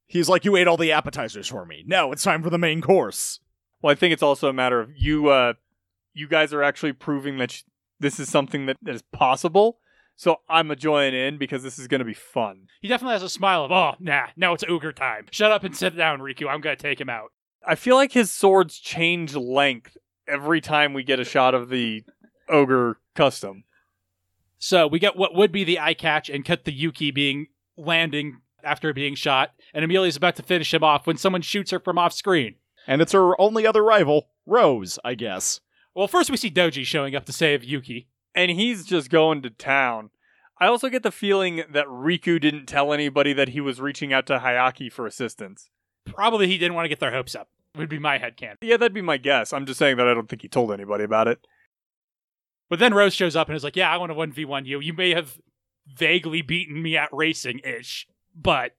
[0.08, 1.84] He's like, "You ate all the appetizers for me.
[1.86, 3.38] Now it's time for the main course."
[3.82, 5.28] Well, I think it's also a matter of you.
[5.28, 5.54] Uh,
[6.14, 7.62] you guys are actually proving that sh-
[8.00, 9.78] this is something that, is possible.
[10.16, 12.68] So I'm a join in because this is going to be fun.
[12.80, 15.26] He definitely has a smile of, oh, nah, now it's Ogre time.
[15.30, 16.48] Shut up and sit down, Riku.
[16.48, 17.32] I'm going to take him out.
[17.66, 22.04] I feel like his swords change length every time we get a shot of the
[22.48, 23.64] ogre custom.
[24.58, 28.40] So we get what would be the eye catch and cut the Yuki being landing
[28.64, 29.52] after being shot.
[29.74, 32.54] And Amelia's about to finish him off when someone shoots her from off screen.
[32.86, 35.60] And it's her only other rival, Rose, I guess.
[35.94, 38.08] Well, first we see Doji showing up to save Yuki.
[38.36, 40.10] and he's just going to town.
[40.60, 44.26] I also get the feeling that Riku didn't tell anybody that he was reaching out
[44.26, 45.70] to Hyakki for assistance.
[46.04, 48.56] Probably he didn't want to get their hopes up, would be my headcanon.
[48.62, 49.52] Yeah, that'd be my guess.
[49.52, 51.46] I'm just saying that I don't think he told anybody about it.
[52.68, 54.80] But then Rose shows up and is like, yeah, I want to 1v1 you.
[54.80, 55.38] You may have
[55.86, 58.72] vaguely beaten me at racing ish, but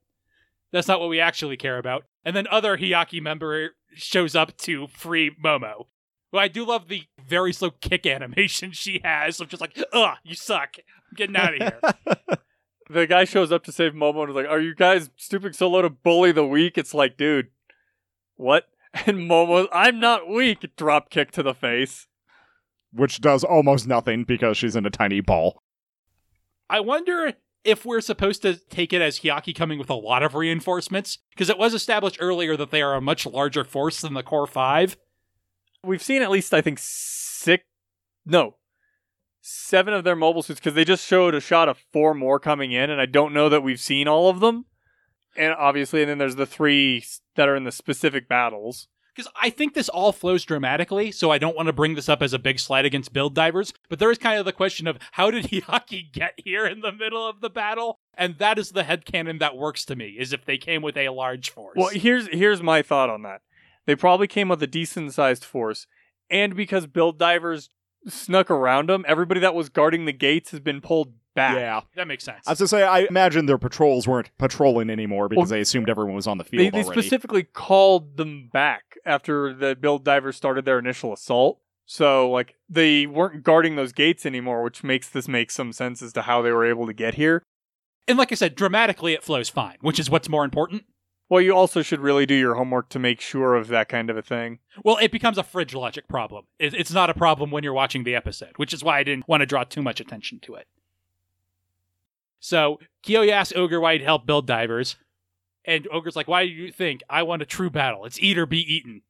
[0.72, 2.04] that's not what we actually care about.
[2.24, 5.86] And then other Hyakki member shows up to free Momo.
[6.32, 10.18] Well, I do love the very slow kick animation she has of just like, ugh,
[10.22, 10.76] you suck.
[10.78, 12.38] I'm getting out of here.
[12.90, 15.68] The guy shows up to save Momo and is like, Are you guys stooping so
[15.68, 16.78] low to bully the weak?
[16.78, 17.48] It's like, dude,
[18.36, 18.64] what?
[19.06, 20.64] And Momo, I'm not weak.
[20.76, 22.06] Drop kick to the face.
[22.90, 25.62] Which does almost nothing because she's in a tiny ball.
[26.70, 30.34] I wonder if we're supposed to take it as Hyakki coming with a lot of
[30.34, 34.22] reinforcements, because it was established earlier that they are a much larger force than the
[34.22, 34.96] core five.
[35.84, 37.64] We've seen at least, I think, six,
[38.26, 38.56] no,
[39.40, 42.72] seven of their mobile suits because they just showed a shot of four more coming
[42.72, 44.66] in, and I don't know that we've seen all of them.
[45.36, 47.04] And obviously, and then there's the three
[47.36, 48.88] that are in the specific battles.
[49.18, 52.22] Because I think this all flows dramatically, so I don't want to bring this up
[52.22, 54.96] as a big slight against build divers, but there is kind of the question of
[55.10, 57.98] how did Hyakki get here in the middle of the battle?
[58.14, 60.96] And that is the head headcanon that works to me, is if they came with
[60.96, 61.74] a large force.
[61.76, 63.40] Well, here's here's my thought on that.
[63.86, 65.88] They probably came with a decent sized force,
[66.30, 67.70] and because build divers
[68.06, 71.56] snuck around them, everybody that was guarding the gates has been pulled back.
[71.56, 71.80] Yeah.
[71.96, 72.46] that makes sense.
[72.46, 75.88] I was to say, I imagine their patrols weren't patrolling anymore because Well, they assumed
[75.88, 77.00] everyone was on the field they already.
[77.00, 81.60] specifically called them back after the build divers started their initial assault.
[81.86, 86.12] So, like, they weren't guarding those gates anymore, which makes this make some sense as
[86.12, 87.42] to how they were able to get here.
[88.06, 90.84] and like I said, dramatically it flows fine, which is what's more important.
[91.30, 94.16] Well, you also should really do your homework to make sure of that kind of
[94.16, 94.60] a thing.
[94.82, 96.46] Well, it becomes a fridge logic problem.
[96.58, 99.42] It's not a problem when you're watching the episode, which is why I didn't want
[99.42, 100.66] to draw too much attention to it.
[102.40, 104.96] So Kyoya asks Ogre why he'd help build divers,
[105.64, 108.04] and Ogre's like, "Why do you think I want a true battle?
[108.04, 109.02] It's eat or be eaten."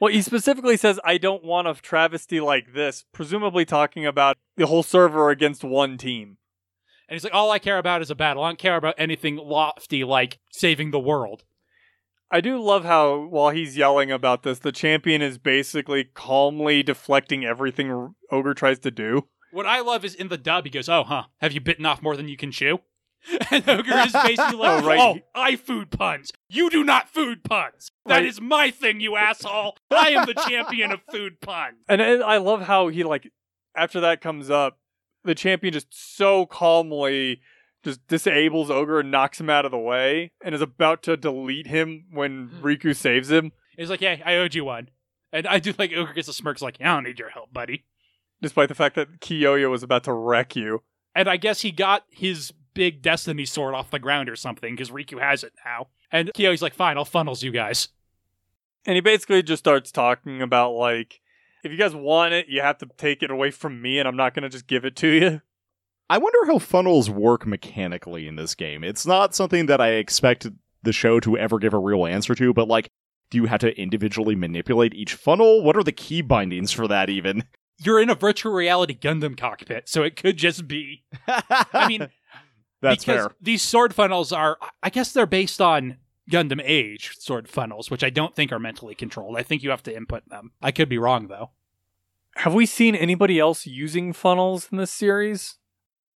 [0.00, 4.66] Well, he specifically says, I don't want a travesty like this, presumably talking about the
[4.66, 6.36] whole server against one team.
[7.08, 8.42] And he's like, "All I care about is a battle.
[8.42, 11.44] I don't care about anything lofty like saving the world."
[12.30, 17.44] I do love how, while he's yelling about this, the champion is basically calmly deflecting
[17.44, 19.28] everything Ogre tries to do.
[19.56, 21.22] What I love is in the dub, he goes, "Oh, huh?
[21.40, 22.80] Have you bitten off more than you can chew?"
[23.50, 25.00] And Ogre is basically like, Oh, right.
[25.00, 26.30] "Oh, I food puns.
[26.50, 27.90] You do not food puns.
[28.04, 28.26] That Right.
[28.26, 29.78] is my thing, you asshole.
[29.90, 33.32] I am the champion of food puns." And I I love how he, like,
[33.74, 34.78] after that comes up,
[35.24, 37.40] the champion just so calmly
[37.82, 41.66] just disables Ogre and knocks him out of the way and is about to delete
[41.66, 42.62] him when hmm.
[42.62, 44.90] Riku saves him, He's like, "Hey, I owed you one."
[45.32, 47.86] And I do like Ogre gets a smirk, like, "I don't need your help, buddy."
[48.42, 50.82] Despite the fact that Kyoya was about to wreck you.
[51.14, 54.90] And I guess he got his big destiny sword off the ground or something because
[54.90, 55.88] Riku has it now.
[56.12, 57.88] And Kyo's like, "Fine, I'll funnels you guys."
[58.84, 61.20] And he basically just starts talking about like,
[61.64, 64.16] if you guys want it, you have to take it away from me, and I'm
[64.16, 65.40] not gonna just give it to you.
[66.08, 68.84] I wonder how funnels work mechanically in this game.
[68.84, 70.46] It's not something that I expect
[70.82, 72.90] the show to ever give a real answer to, but like,
[73.30, 75.64] do you have to individually manipulate each funnel?
[75.64, 77.42] What are the key bindings for that even?
[77.78, 81.04] You're in a virtual reality Gundam cockpit, so it could just be.
[81.28, 82.08] I mean,
[82.80, 83.30] that's because fair.
[83.40, 85.96] These sword funnels are, I guess they're based on
[86.30, 89.36] Gundam Age sword funnels, which I don't think are mentally controlled.
[89.36, 90.52] I think you have to input them.
[90.62, 91.50] I could be wrong though.
[92.36, 95.56] Have we seen anybody else using funnels in this series?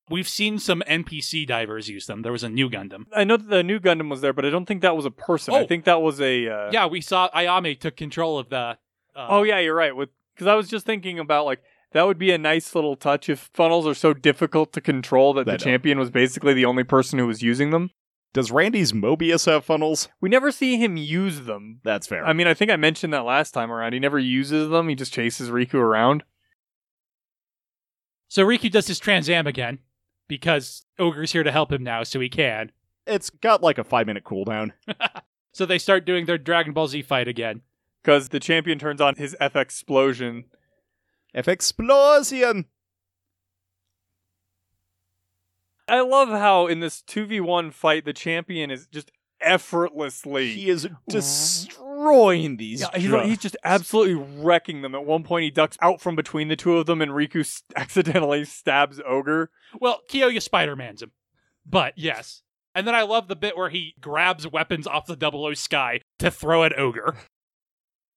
[0.09, 2.23] We've seen some NPC divers use them.
[2.23, 3.05] There was a new Gundam.
[3.15, 5.11] I know that the new Gundam was there, but I don't think that was a
[5.11, 5.53] person.
[5.53, 5.67] I Oh.
[5.67, 6.47] think that was a.
[6.49, 6.71] Uh...
[6.71, 8.57] Yeah, we saw Ayame took control of the.
[8.57, 8.75] Uh,
[9.15, 9.95] Oh yeah, you're right.
[9.95, 13.27] With because I was just thinking about like that would be a nice little touch
[13.29, 15.65] if funnels are so difficult to control that They the don't.
[15.65, 17.89] champion was basically the only person who was using them.
[18.31, 20.07] Does Randy's Mobius have funnels?
[20.21, 21.81] We never see him use them.
[21.83, 22.23] That's fair.
[22.25, 23.93] I mean, I think I mentioned that last time around.
[23.93, 24.87] He never uses them.
[24.87, 26.23] He just chases Riku around.
[28.27, 29.79] So Riku does his Trans Am again
[30.27, 32.71] because Ogre's here to help him now, so he can.
[33.07, 34.71] it's got like a five minute cooldown.
[35.51, 37.61] So they start doing their Dragon Ball Z fight again.
[38.03, 40.45] Because the champion turns on his F explosion.
[41.33, 42.65] F explosion!
[45.87, 50.53] I love how in this two v one fight the champion is just effortlessly.
[50.53, 52.81] He is destroying these.
[52.81, 54.93] yeah, he's, dra- he's just absolutely wrecking them.
[54.93, 57.63] At one point, he ducks out from between the two of them, and Riku s-
[57.75, 59.49] accidentally stabs Ogre.
[59.79, 61.11] Well, Kyoya Spider Man's him.
[61.65, 62.43] But yes.
[62.75, 66.01] And then I love the bit where he grabs weapons off the double O sky
[66.19, 67.17] to throw at Ogre.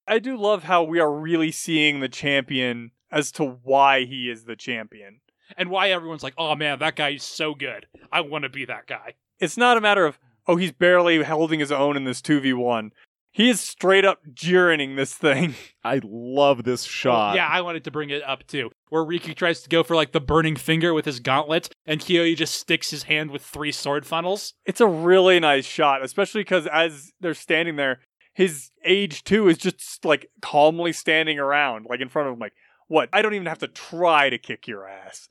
[0.07, 4.45] I do love how we are really seeing the champion as to why he is
[4.45, 5.21] the champion.
[5.57, 7.87] And why everyone's like, oh man, that guy's so good.
[8.11, 9.15] I want to be that guy.
[9.39, 12.91] It's not a matter of, oh, he's barely holding his own in this 2v1.
[13.35, 15.55] He is straight up jeering this thing.
[15.85, 17.35] I love this shot.
[17.35, 18.71] yeah, I wanted to bring it up too.
[18.91, 22.37] Where Riku tries to go for like the burning finger with his gauntlet, and Kyoya
[22.37, 24.53] just sticks his hand with three sword funnels.
[24.67, 28.01] It's a really nice shot, especially because as they're standing there,
[28.33, 32.55] his AGE II is just like calmly standing around, like in front of him, like,
[32.89, 33.09] what?
[33.13, 35.29] I don't even have to try to kick your ass.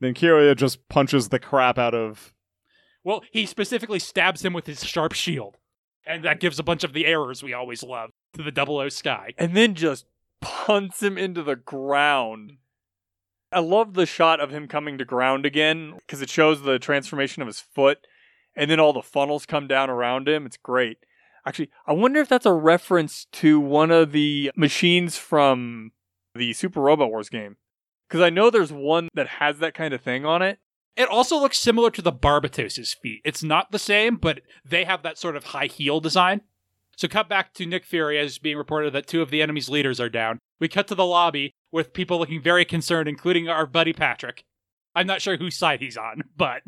[0.00, 2.34] Then Kyoya just punches the crap out of.
[3.04, 5.56] Well, he specifically stabs him with his sharp shield.
[6.04, 8.88] And that gives a bunch of the errors we always love to the double O
[8.88, 9.34] sky.
[9.38, 10.06] And then just
[10.40, 12.54] punts him into the ground.
[13.52, 17.42] I love the shot of him coming to ground again because it shows the transformation
[17.42, 17.98] of his foot
[18.56, 20.46] and then all the funnels come down around him.
[20.46, 20.98] It's great.
[21.46, 25.92] Actually, I wonder if that's a reference to one of the machines from
[26.34, 27.56] the Super Robot Wars game.
[28.08, 30.58] Because I know there's one that has that kind of thing on it.
[30.96, 33.22] It also looks similar to the Barbatos's feet.
[33.24, 36.42] It's not the same, but they have that sort of high heel design.
[36.96, 39.98] So cut back to Nick Fury as being reported that two of the enemy's leaders
[39.98, 40.38] are down.
[40.60, 44.44] We cut to the lobby with people looking very concerned, including our buddy Patrick.
[44.94, 46.62] I'm not sure whose side he's on, but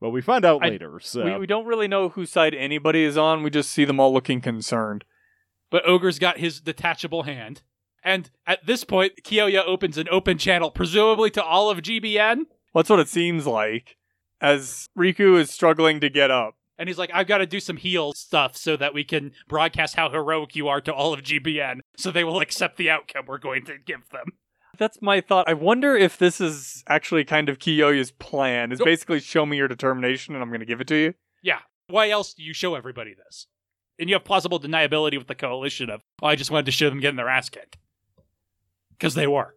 [0.00, 0.98] Well, we find out I- later.
[1.02, 3.42] So We, we don't really know whose side anybody is on.
[3.42, 5.04] We just see them all looking concerned.
[5.70, 7.62] but Ogre's got his detachable hand.
[8.02, 12.36] And at this point, Kyoya opens an open channel, presumably to all of GBN.
[12.72, 13.96] Well, that's what it seems like
[14.40, 16.54] as Riku is struggling to get up.
[16.78, 19.96] And he's like, I've got to do some heal stuff so that we can broadcast
[19.96, 23.36] how heroic you are to all of GBN, so they will accept the outcome we're
[23.36, 24.32] going to give them.
[24.80, 25.46] That's my thought.
[25.46, 28.72] I wonder if this is actually kind of Kyoya's plan.
[28.72, 28.86] Is Nope.
[28.86, 31.14] basically show me your determination and I'm going to give it to you.
[31.42, 31.58] Yeah.
[31.88, 33.46] Why else do you show everybody this?
[33.98, 36.88] And you have plausible deniability with the coalition of, oh, I just wanted to show
[36.88, 37.76] them getting their ass kicked.
[38.92, 39.54] Because they were.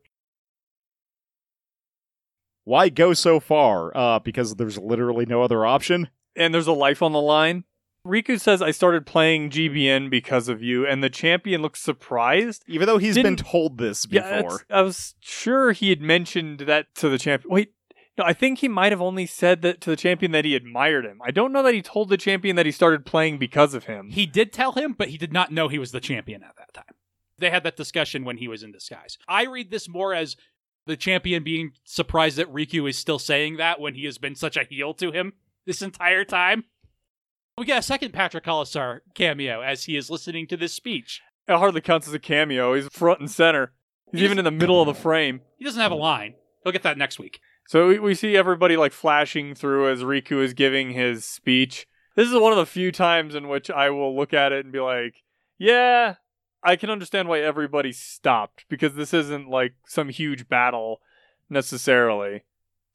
[2.66, 3.96] why go so far?
[3.96, 6.10] Uh, because there's literally no other option.
[6.36, 7.64] And there's a life on the line.
[8.06, 12.64] Riku says, I started playing GBN because of you, and the champion looks surprised.
[12.68, 14.30] Even though he's been Didn't- told this before.
[14.30, 17.50] it's- I was sure he had mentioned that to the champion.
[17.54, 17.72] Wait,
[18.18, 21.06] no, I think he might have only said that to the champion that he admired
[21.06, 21.20] him.
[21.24, 24.10] I don't know that he told the champion that he started playing because of him.
[24.12, 26.74] He did tell him, but he did not know he was the champion at that
[26.74, 26.96] time.
[27.40, 29.18] They had that discussion when he was in disguise.
[29.30, 30.36] I read this more as
[30.86, 34.58] the champion being surprised that Riku is still saying that when he has been such
[34.58, 35.34] a heel to him
[35.66, 36.66] this entire time.
[37.58, 41.22] We get a second Patrick Colasour cameo as he is listening to this speech.
[41.48, 42.74] It hardly counts as a cameo.
[42.74, 43.74] He's front and center.
[44.12, 45.42] He's He's- even in the middle of the frame.
[45.58, 46.36] He doesn't have a line.
[46.64, 47.40] He'll get that next week.
[47.68, 51.86] So we, we see everybody like flashing through as Riku is giving his speech.
[52.16, 54.74] This is one of the few times in which I will look at it and
[54.74, 55.24] be like,
[55.58, 56.16] yeah,
[56.64, 61.02] I can understand why everybody stopped because this isn't like some huge battle
[61.50, 62.44] necessarily.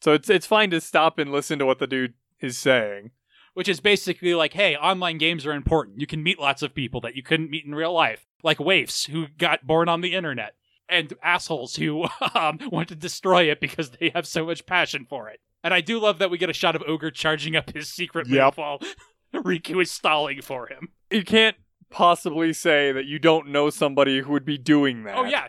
[0.00, 3.11] So it's it's fine to stop and listen to what the dude is saying.
[3.59, 6.00] Which is basically like, hey, online games are important.
[6.00, 9.06] You can meet lots of people that you couldn't meet in real life, like waifs
[9.06, 10.54] who got born on the internet,
[10.88, 12.04] and assholes who
[12.36, 15.40] um, want to destroy it because they have so much passion for it.
[15.64, 18.28] And I do love that we get a shot of Ogre charging up his secret
[18.28, 18.59] Yep.
[18.59, 18.78] while
[19.34, 20.90] Riku is stalling for him.
[21.11, 21.56] You can't
[21.90, 25.18] possibly say that you don't know somebody who would be doing that.
[25.18, 25.48] Oh yeah,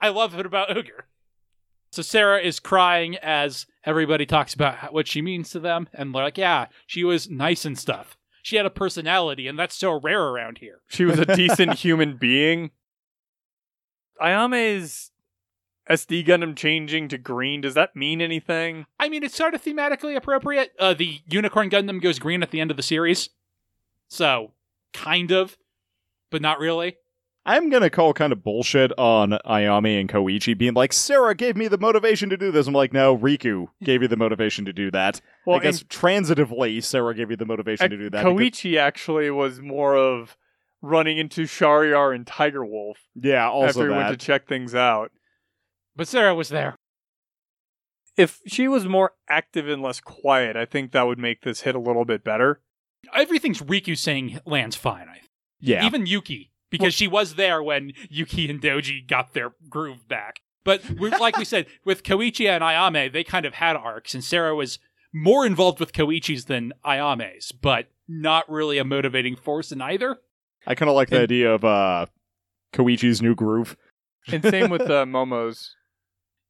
[0.00, 1.06] I love it about Ogre.
[1.90, 6.22] So Sarah is crying as everybody talks about what she means to them, and they're
[6.22, 8.16] like, "Yeah, she was nice and stuff.
[8.42, 12.16] She had a personality, and that's so rare around here." She was a decent human
[12.16, 12.70] being.
[14.20, 15.10] Ayame's
[15.88, 18.86] SD Gundam changing to green, does that mean anything?
[19.00, 20.72] I mean, it's sort of thematically appropriate.
[20.78, 23.30] Uh, the Unicorn Gundam goes green at the end of the series,
[24.08, 24.52] so
[24.92, 25.56] kind of,
[26.30, 26.96] but not really.
[27.48, 31.66] I'm gonna call kind of bullshit on Ayame and Koichi being like, Sarah gave me
[31.66, 32.66] the motivation to do this.
[32.66, 35.22] I'm like, no, Riku gave you the motivation to do that.
[35.46, 38.22] Well, I guess transitively, Sarah gave you the motivation to do that.
[38.22, 40.36] because- Koichi actually was more of
[40.82, 43.96] running into Shariar and Tiger Wolf yeah, also after he that.
[43.96, 45.10] went to check things out.
[45.96, 46.76] But Sarah was there.
[48.18, 51.74] If she was more active and less quiet, I think that would make this hit
[51.74, 52.60] a little bit better.
[53.14, 55.08] Everything's Riku saying lands fine.
[55.08, 55.20] I
[55.60, 60.40] yeah, even Yuki because she was there when Yuki and Doji got their groove back.
[60.64, 64.54] But like we said, with Koichi and Ayame, they kind of had arcs, and Sarah
[64.54, 64.78] was
[65.12, 70.18] more involved with Koichi's than Ayame's, but not really a motivating force in either.
[70.66, 72.06] I kind of like the idea of uh,
[72.74, 73.76] Koichi's new groove.
[74.30, 75.74] And same with uh, Momo's.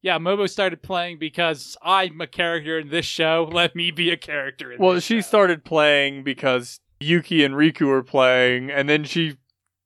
[0.03, 3.49] Yeah, Momo started playing because I'm a character in this show.
[3.53, 5.29] Let me be a character in Well, this she show.
[5.29, 9.37] started playing because Yuki and Riku were playing, and then she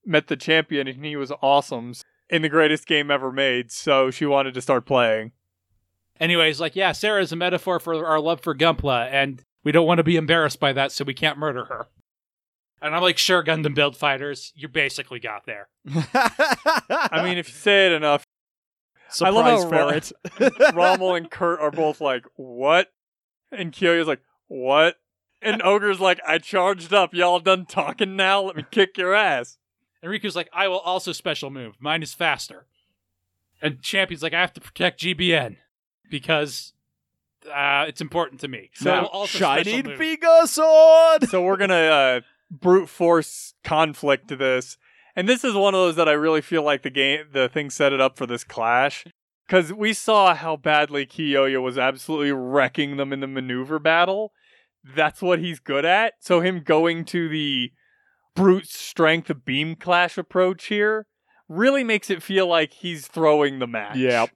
[0.04, 1.94] met the champion, and he was awesome
[2.28, 3.70] in the greatest game ever made.
[3.70, 5.32] So she wanted to start playing.
[6.20, 9.86] Anyways, like, yeah, Sarah is a metaphor for our love for Gunpla, and we don't
[9.86, 11.86] want to be embarrassed by that, so we can't murder her.
[12.80, 15.68] And I'm like, sure, Gundam Build Fighters, you basically got there.
[15.94, 18.24] I mean, if you say it enough,
[19.20, 20.74] I love surprise how ferret.
[20.74, 22.88] Rommel and Kurt are both like, "What?"
[23.50, 24.96] And Kyoya's like, "What?"
[25.40, 27.14] And Ogre's like, "I charged up.
[27.14, 28.42] Y'all done talking now?
[28.42, 29.58] Let me kick your ass."
[30.02, 31.76] And Riku's like, I will also special move.
[31.78, 32.66] Mine is faster.
[33.60, 35.56] And Champion's like, I have to protect GBN
[36.10, 36.72] because
[37.46, 38.70] uh, it's important to me.
[38.74, 39.98] So I will also special Shining move.
[39.98, 41.28] Figa Sword!
[41.28, 44.76] So we're gonna uh, brute force conflict to this,
[45.14, 47.70] and this is one of those that I really feel like the game, the thing
[47.70, 49.04] set it up for this clash.
[49.46, 54.32] Because we saw how badly Kyoya was absolutely wrecking them in the maneuver battle.
[54.82, 56.14] That's what he's good at.
[56.20, 57.72] So him going to the
[58.34, 61.06] brute strength beam clash approach here
[61.48, 63.96] really makes it feel like he's throwing the match.
[63.96, 64.26] Yeah.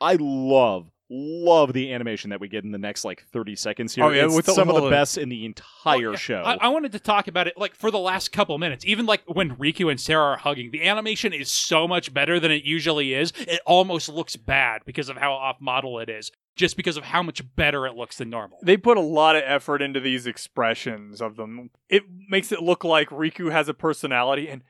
[0.00, 4.04] I love, love the animation that we get in the next like 30 seconds here.
[4.04, 6.16] Oh, yeah, it's with the- some of the the- best in the entire Well, yeah,
[6.16, 6.42] show.
[6.42, 8.84] I, I wanted to talk about it like for the last couple minutes.
[8.86, 12.50] Even like when Riku and Sarah are hugging, the animation is so much better than
[12.50, 13.32] it usually is.
[13.38, 17.22] It almost looks bad because of how off model it is, just because of how
[17.22, 18.58] much better it looks than normal.
[18.62, 21.70] They put a lot of effort into these expressions of them.
[21.88, 24.62] It makes it look like Riku has a personality, and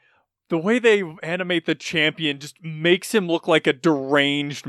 [0.48, 4.66] the way they animate the champion just makes him look like a deranged,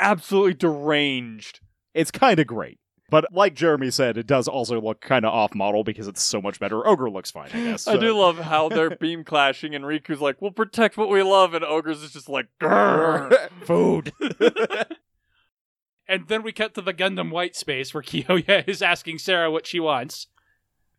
[0.00, 1.60] absolutely deranged.
[1.94, 2.78] it's kind of great.
[3.08, 6.42] But like Jeremy said, it does also look kind of off model because it's so
[6.42, 6.84] much better.
[6.86, 7.86] Ogre looks fine, I guess.
[7.88, 11.54] I do love how they're beam clashing, and Riku's like, "We'll protect what we love,"
[11.54, 14.12] and Ogre's is just like, "Grrr." Food.
[16.08, 19.66] And then we cut to the Gundam white space where Kyoya is asking Sarah what
[19.66, 20.28] she wants.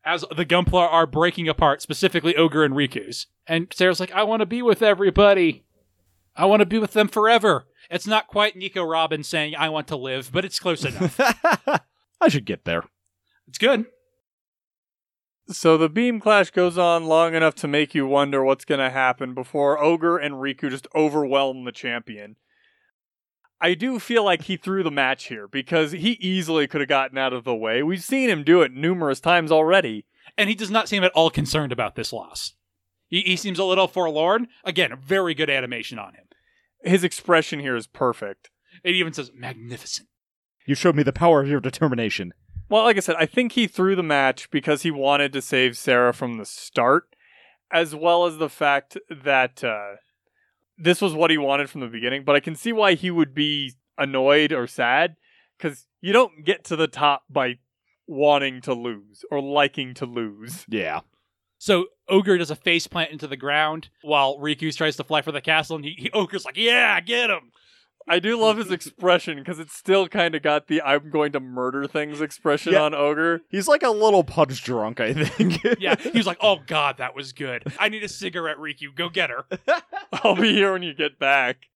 [0.04, 3.28] As the Gunpla are breaking apart, specifically Ogre and Riku's.
[3.46, 5.66] And Sarah's like, I want to be with everybody.
[6.36, 7.68] I want to be with them forever.
[7.90, 11.20] It's not quite Nico Robin saying, I want to live, but it's close enough.
[12.22, 12.84] I should get there.
[13.48, 13.86] it's good.
[15.50, 18.90] So the beam clash goes on long enough to make you wonder what's going to
[18.90, 22.36] happen before Ogre and Riku just overwhelm the champion.
[23.60, 27.18] I do feel like he threw the match here because he easily could have gotten
[27.18, 27.82] out of the way.
[27.82, 30.06] We've seen him do it numerous times already.
[30.38, 32.54] And he does not seem at all concerned about this loss.
[33.08, 34.48] He, he seems a little forlorn.
[34.64, 36.26] Again, very good animation on him.
[36.84, 38.52] His expression here is perfect.
[38.84, 40.08] It even says magnificent.
[40.66, 42.34] You showed me the power of your determination.
[42.70, 45.78] Well, like I said, I think he threw the match because he wanted to save
[45.78, 47.16] Sarah from the start,
[47.72, 49.96] as well as the fact that uh,
[50.78, 52.24] this was what he wanted from the beginning.
[52.24, 55.16] But I can see why he would be annoyed or sad
[55.58, 57.56] because you don't get to the top by
[58.06, 60.66] wanting to lose or liking to lose.
[60.70, 61.02] Yeah.
[61.60, 65.32] So Ogre does a face plant into the ground while Riku tries to fly for
[65.32, 67.52] the castle, and he, he Ogre's like, "Yeah, get him!"
[68.10, 71.40] I do love his expression because it's still kind of got the "I'm going to
[71.42, 72.84] murder things" expression Yeah.
[72.84, 73.42] on Ogre.
[73.50, 75.62] He's like a little punch drunk, I think.
[75.80, 77.64] Yeah, he was like, "Oh God, that was good.
[77.80, 78.96] I need a cigarette, Riku.
[78.96, 79.46] Go get her."
[80.14, 81.68] I'll be here when you get back.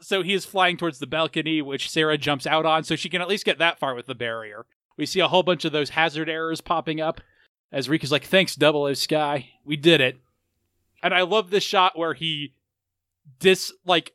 [0.00, 3.20] So he is flying towards the balcony, which Sarah jumps out on, so she can
[3.20, 4.64] at least get that far with the barrier.
[4.96, 7.20] We see a whole bunch of those hazard errors popping up
[7.72, 10.18] as Riku's like, "Thanks, Double O Sky, we did it."
[11.02, 12.54] And I love this shot where he
[13.38, 14.12] dis like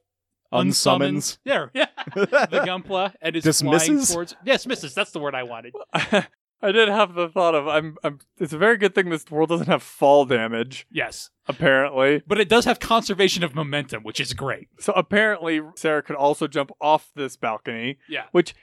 [0.54, 1.38] Unsummons.
[1.38, 1.86] unsummons- Yeah, yeah.
[2.16, 4.36] the Gunpla and is flying towards.
[4.46, 4.94] Yes, misses.
[4.94, 5.74] That's the word I wanted.
[6.62, 8.20] I did have the thought of I'm, I'm.
[8.38, 10.88] It's a very good thing this world doesn't have fall damage.
[10.90, 14.70] Yes, Apparently, but it does have conservation of momentum, which is great.
[14.80, 17.98] so apparently Sarah could also jump off this balcony.
[18.08, 18.24] Yeah.
[18.32, 18.56] Which,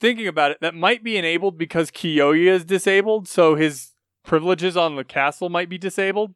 [0.00, 3.90] thinking about it, that might be enabled because Kyoya is disabled, so his
[4.24, 6.34] privileges on the castle might be disabled.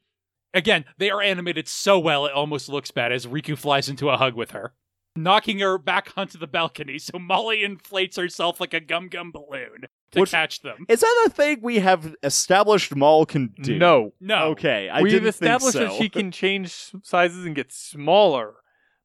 [0.53, 4.17] Again, they are animated so well it almost looks bad as Riku flies into a
[4.19, 4.75] hug with her,
[5.17, 6.99] knocking her back onto the balcony.
[6.99, 10.87] So Molly inflates herself like a gum gum balloon to Which- catch them.
[10.89, 13.79] Is that a thing we have established Maul can do?
[13.79, 15.95] No, No, Okay, I we've didn't established think so.
[15.97, 18.55] that she can change sizes and get smaller,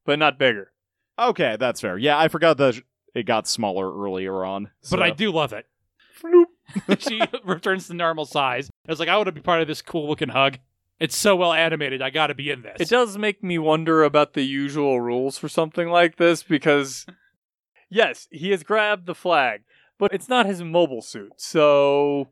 [0.04, 0.72] but not bigger.
[1.18, 1.98] Okay, that's fair.
[1.98, 2.80] Yeah, I forgot that
[3.14, 4.70] it got smaller earlier on.
[4.90, 5.66] but I do love it.
[7.00, 8.70] she returns to normal size.
[8.88, 10.58] I was like, I want to be part of this cool looking hug.
[11.02, 12.00] It's so well animated.
[12.00, 12.76] I got to be in this.
[12.78, 17.06] It does make me wonder about the usual rules for something like this because,
[17.90, 19.62] yes, he has grabbed the flag,
[19.98, 21.32] but it's not his mobile suit.
[21.38, 22.28] So,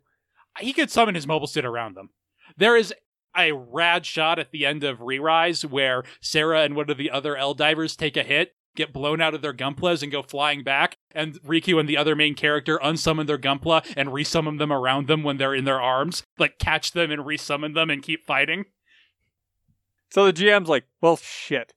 [0.60, 2.10] he could summon his mobile suit around them.
[2.56, 2.94] There is
[3.36, 7.36] a rad shot at the end of Re-Rise where Sarah and one of the other
[7.36, 10.96] L divers take a hit, get blown out of their Gunplas, and go flying back.
[11.12, 15.22] And Riku and the other main character unsummon their Gunpla and resummon them around them
[15.22, 18.66] when they're in their arms, like catch them and resummon them and keep fighting.
[20.10, 21.72] so the GM's like, well, shit.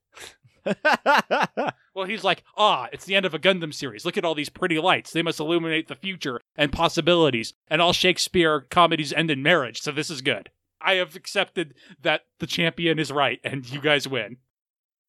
[1.96, 4.06] Well, he's like, ah, it's the end of a Gundam series.
[4.06, 5.12] Look at all these pretty lights.
[5.12, 7.54] They must illuminate the future and possibilities.
[7.68, 10.50] And all Shakespeare comedies end in marriage, so this is good.
[10.82, 14.38] I have accepted that the champion is right and you guys win.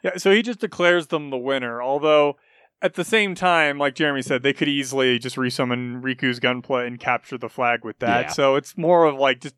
[0.05, 1.81] Yeah, so he just declares them the winner.
[1.81, 2.37] Although,
[2.79, 6.99] at the same time, like Jeremy said, they could easily just resummon Riku's Gunpla and
[6.99, 8.25] capture the flag with that.
[8.25, 8.31] Yeah.
[8.31, 9.55] So it's more of like just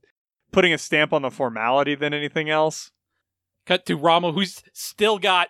[0.54, 2.92] putting a stamp on the formality than anything else.
[3.66, 5.50] Cut to Rommel, who's still got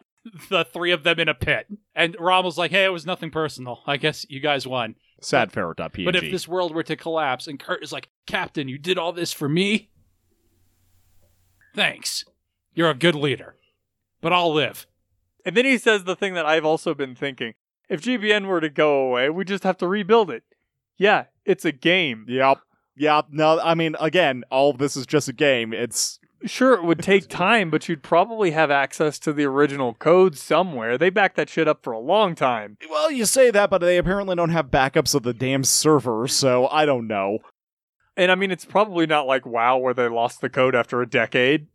[0.50, 1.68] the three of them in a pit.
[1.94, 3.84] And Rommel's like, hey, it was nothing personal.
[3.86, 4.96] I guess you guys won.
[5.22, 6.06] Sadferret.png.
[6.06, 9.14] But if this world were to collapse, and Kurt is like, Captain, you did all
[9.14, 9.92] this for me?
[11.76, 12.26] Thanks.
[12.74, 13.54] You're a good leader.
[14.22, 14.88] But I'll live.
[15.46, 17.54] And then he says the thing that I've also been thinking.
[17.90, 20.44] If GBN were to go away, we just have to rebuild it.
[20.98, 22.26] Yeah, it's a game.
[22.28, 22.60] Yep.
[22.98, 23.28] Yep.
[23.32, 25.74] No, I mean, again, all of this is just a game.
[25.74, 30.38] It's Sure, it would take time, but you'd probably have access to the original code
[30.38, 30.98] somewhere.
[30.98, 32.78] They backed that shit up for a long time.
[32.90, 36.68] well, you say that, but they apparently don't have backups of the damn server, so
[36.68, 37.40] I don't know.
[38.16, 41.10] And I mean, it's probably not like WoW where they lost the code after a
[41.10, 41.68] decade.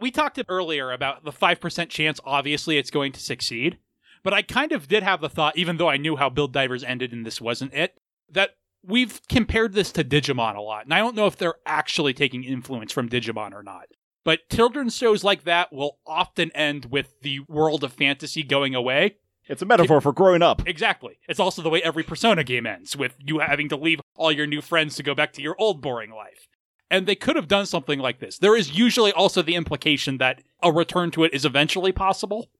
[0.00, 3.78] We talked earlier about the 5% chance obviously it's going to succeed.
[4.22, 6.84] But i kind of did have the thought even though i knew how build divers
[6.84, 7.94] ended and this wasn't it
[8.30, 8.50] that
[8.82, 10.84] we've compared this to digimon a lot.
[10.84, 13.86] And i don't know if they're actually taking influence from digimon or not.
[14.24, 19.16] But children's shows like that will often end with the world of fantasy going away.
[19.48, 20.62] It's a metaphor for growing up.
[20.68, 21.18] exactly.
[21.26, 24.46] It's also the way every persona game ends with you having to leave all your
[24.46, 26.46] new friends to go back to your old boring life
[26.90, 28.38] and they could have done something like this.
[28.38, 32.50] There is usually also the implication that a return to it is eventually possible.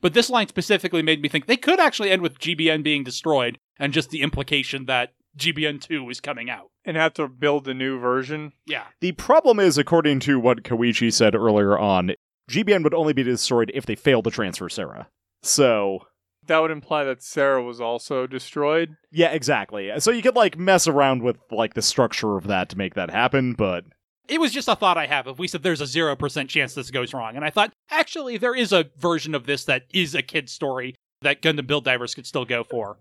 [0.00, 3.58] But this line specifically made me think they could actually end with GBN being destroyed
[3.78, 6.70] and just the implication that GBN 2 is coming out.
[6.84, 8.52] And have to build a new version.
[8.66, 8.84] Yeah.
[9.00, 12.12] The problem is, according to what Koichi said earlier on,
[12.50, 15.08] GBN would only be destroyed if they fail to transfer Sarah.
[15.42, 16.06] So,
[16.48, 18.96] That would imply that Sarah was also destroyed.
[19.12, 19.90] yeah, exactly.
[19.98, 23.10] So you could like mess around with like the structure of that to make that
[23.10, 23.84] happen, but
[24.28, 25.26] It was just a thought I have.
[25.26, 27.36] If we said there's a 0% chance this goes wrong.
[27.36, 30.94] And I thought, actually, there is a version of this that is a kid story
[31.22, 32.98] that Gundam Build Divers could still go for.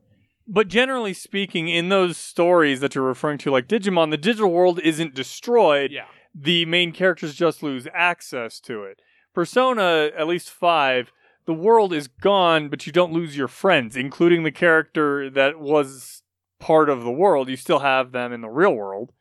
[0.47, 4.79] But generally speaking, in those stories that you're referring to, like Digimon, the digital world
[4.79, 5.91] isn't destroyed.
[5.91, 6.05] Yeah.
[6.33, 9.01] The main characters just lose access to it.
[9.33, 11.11] Persona, at least five,
[11.47, 16.21] the world is gone, but you don't lose your friends, including the character that was
[16.59, 17.47] part of the world.
[17.47, 19.13] You still have them in the real world.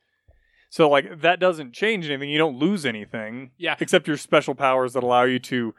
[0.69, 2.29] So, like, that doesn't change anything.
[2.29, 3.53] You don't lose anything.
[3.57, 3.77] Yeah.
[3.79, 5.73] Except your special powers that allow you to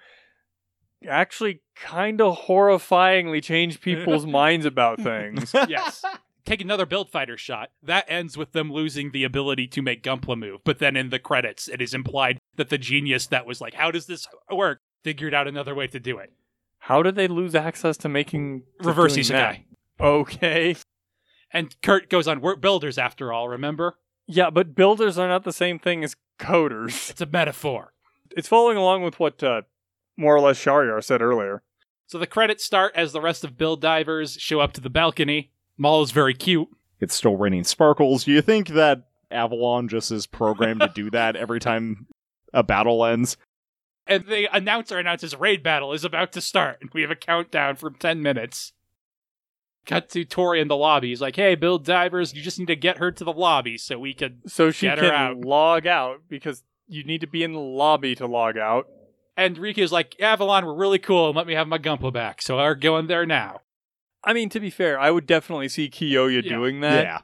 [1.07, 5.53] actually kind of horrifyingly change people's minds about things.
[5.67, 6.03] yes.
[6.45, 7.71] Take another build fighter shot.
[7.83, 10.61] That ends with them losing the ability to make Gunpla move.
[10.63, 13.91] But then in the credits, it is implied that the genius that was like, "How
[13.91, 16.33] does this work?" Figured out another way to do it.
[16.79, 19.63] How did they lose access to making to Reverse doing isekai.
[19.99, 20.03] that?
[20.05, 20.75] Okay.
[21.53, 23.47] And Kurt goes on, "We're builders after all.
[23.47, 23.95] Remember?
[24.27, 27.09] Yeah, but builders are not the same thing as coders.
[27.09, 27.93] It's a metaphor."
[28.35, 29.61] It's following along with what uh,
[30.17, 31.63] more or less Shariar said earlier.
[32.05, 35.51] So the credits start as the rest of Build Divers show up to the balcony.
[35.77, 36.67] Maul is very cute.
[36.99, 38.25] it's still raining sparkles.
[38.25, 42.07] Do you think that Avalon just is programmed to do that every time
[42.53, 43.37] a battle ends?
[44.07, 46.77] And the announcer announces raid battle is about to start.
[46.81, 48.73] And we have a countdown from 10 minutes.
[49.85, 51.09] Cut to Tori in the lobby.
[51.09, 53.97] He's like, hey, Build Divers, you just need to get her to the lobby so
[53.97, 54.41] we could.
[54.47, 55.37] So she Get her can out.
[55.45, 58.87] log out because you need to be in the lobby to log out.
[59.37, 62.41] And Riku's like, Avalon, we're really cool and let me have my Gunpla back.
[62.41, 63.61] So we're going there now.
[64.23, 66.49] I mean, to be fair, I would definitely see Kyoya Yeah.
[66.49, 67.03] doing that.
[67.05, 67.19] yeah.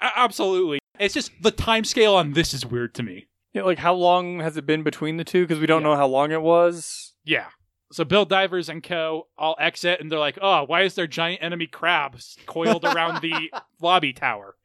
[0.00, 0.78] A- absolutely.
[1.00, 3.26] It's just the time scale on this is weird to me.
[3.54, 5.42] Yeah, like how long has it been between the two?
[5.44, 5.88] Because we don't Yeah.
[5.90, 7.12] know how long it was.
[7.24, 7.46] Yeah.
[7.92, 9.28] So Build Divers and Co.
[9.38, 13.50] all exit and they're like, oh, why is there giant enemy crabs coiled around the
[13.80, 14.56] lobby tower?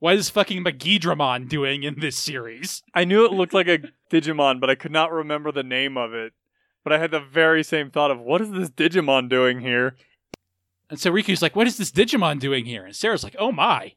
[0.00, 2.82] What is fucking Megidramon doing in this series?
[2.92, 3.78] I knew it looked like a
[4.10, 6.32] Digimon, but I could not remember the name of it.
[6.82, 9.94] But I had the very same thought of what is this Digimon doing here?
[10.90, 12.84] And so Riku's like, what is this Digimon doing here?
[12.84, 13.94] And Sarah's like, oh my.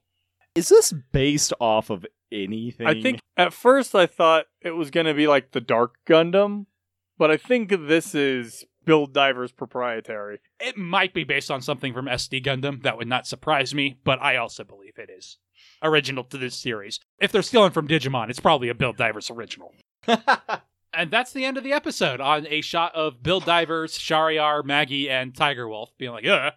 [0.56, 2.88] Is this based off of anything?
[2.88, 6.66] I think at first I thought it was going to be like the Dark Gundam,
[7.18, 10.40] but I think this is Build Divers proprietary.
[10.60, 12.84] It might be based on something from SD Gundam.
[12.84, 15.38] That would not surprise me, but I also believe it is
[15.84, 17.00] original to this series.
[17.20, 19.74] If they're stealing from Digimon, it's probably a Build Divers original.
[20.94, 25.10] and that's the end of the episode on a shot of Build Divers, Shariar, Maggie,
[25.10, 26.52] and Tiger Wolf being like, uh.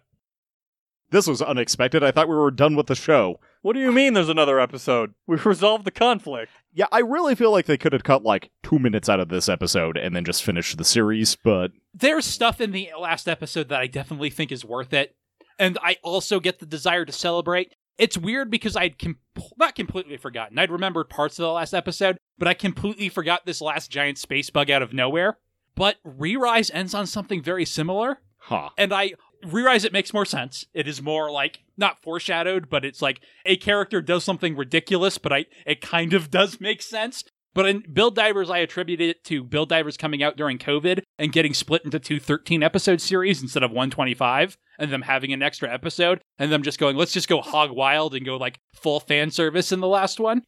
[1.11, 2.03] this was unexpected.
[2.03, 3.39] I thought we were done with the show.
[3.61, 5.13] What do you mean there's another episode?
[5.27, 6.51] We've resolved the conflict.
[6.73, 9.47] Yeah, I really feel like they could have cut like two minutes out of this
[9.47, 13.79] episode and then just finished the series, but There's stuff in the last episode that
[13.79, 15.15] I definitely think is worth it.
[15.59, 17.75] And I also get the desire to celebrate.
[17.99, 19.19] It's weird because I'd com-
[19.59, 20.57] not completely forgotten.
[20.57, 24.49] I'd remembered parts of the last episode, but I completely forgot this last giant space
[24.49, 25.37] bug out of nowhere.
[25.75, 28.21] But Re-Rise ends on something very similar.
[28.37, 28.69] huh.
[28.77, 29.13] And I
[29.45, 30.65] Re-Rise it makes more sense.
[30.73, 35.33] It is more like not foreshadowed, but it's like a character does something ridiculous, but
[35.33, 37.23] I it kind of does make sense.
[37.53, 41.33] But in Build Divers, I attributed it to Build Divers coming out during COVID and
[41.33, 45.71] getting split into two 13 episode series instead of 125, and them having an extra
[45.71, 49.31] episode, and them just going, let's just go hog wild and go like full fan
[49.31, 50.43] service in the last one.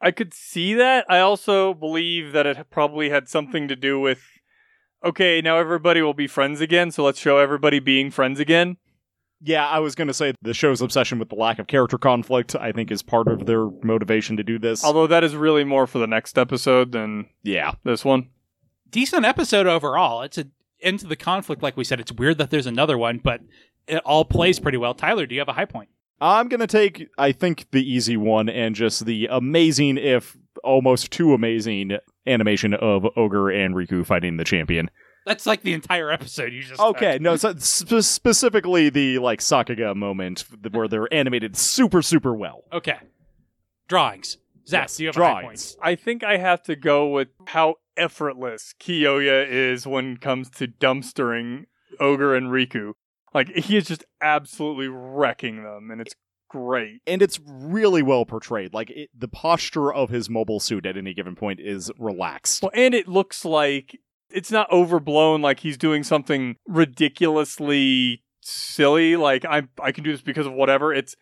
[0.00, 1.04] I could see that.
[1.08, 4.22] I also believe that it probably had something to do with
[5.04, 8.76] okay, now everybody will be friends again, so let's show everybody being friends again.
[9.40, 12.56] Yeah, I was going to say the show's obsession with the lack of character conflict,
[12.56, 14.82] I think, is part of their motivation to do this.
[14.82, 17.72] Although that is really more for the next episode than yeah.
[17.84, 18.30] this one.
[18.90, 20.22] Decent episode overall.
[20.22, 20.46] It's a
[20.80, 22.00] into the conflict, like we said.
[22.00, 23.40] It's weird that there's another one, but
[23.86, 24.94] it all plays pretty well.
[24.94, 25.88] Tyler, do you have a high point?
[26.20, 31.10] I'm going to take, I think, the easy one and just the amazing, if almost
[31.10, 31.92] too amazing,
[32.26, 34.90] animation of Ogre and Riku fighting the champion.
[35.26, 36.52] That's like the entire episode.
[36.52, 42.02] You just Okay, no, so sp- specifically the like Sakuga moment where they're animated super,
[42.02, 42.64] super well.
[42.72, 42.98] Okay.
[43.88, 44.38] Drawings.
[44.66, 45.42] Zach, Yes, do you have a high point?
[45.44, 45.76] drawings.
[45.82, 50.66] I think I have to go with how effortless Kyoya is when it comes to
[50.68, 51.66] dumpstering
[52.00, 52.92] Ogre and Riku.
[53.34, 56.14] Like he is just absolutely wrecking them, and it's
[56.54, 57.00] great.
[57.04, 58.72] And it's really well portrayed.
[58.72, 62.62] Like it, the posture of his mobile suit at any given point is relaxed.
[62.62, 63.98] Well, and it looks like
[64.30, 70.22] it's not overblown like he's doing something ridiculously silly like I I can do this
[70.22, 70.94] because of whatever.
[70.94, 71.16] It's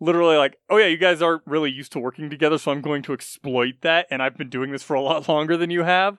[0.00, 3.02] literally like, "Oh yeah, you guys aren't really used to working together, so I'm going
[3.02, 6.16] to exploit that and I've been doing this for a lot longer than you have.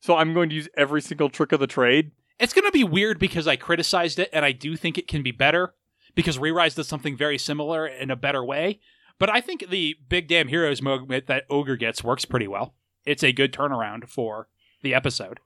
[0.00, 2.84] So I'm going to use every single trick of the trade." It's going to be
[2.84, 5.74] weird because I criticized it, and I do think it can be better
[6.14, 8.80] because Rerise does something very similar in a better way.
[9.18, 12.74] But I think the big damn heroes moment that Ogre gets works pretty well.
[13.04, 14.48] It's a good turnaround for
[14.82, 15.40] the episode.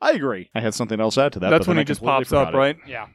[0.00, 0.50] I agree.
[0.54, 1.50] I had something else to add to that.
[1.50, 2.56] That's but when then he I just pops up, it.
[2.56, 2.76] right?
[2.86, 3.06] Yeah.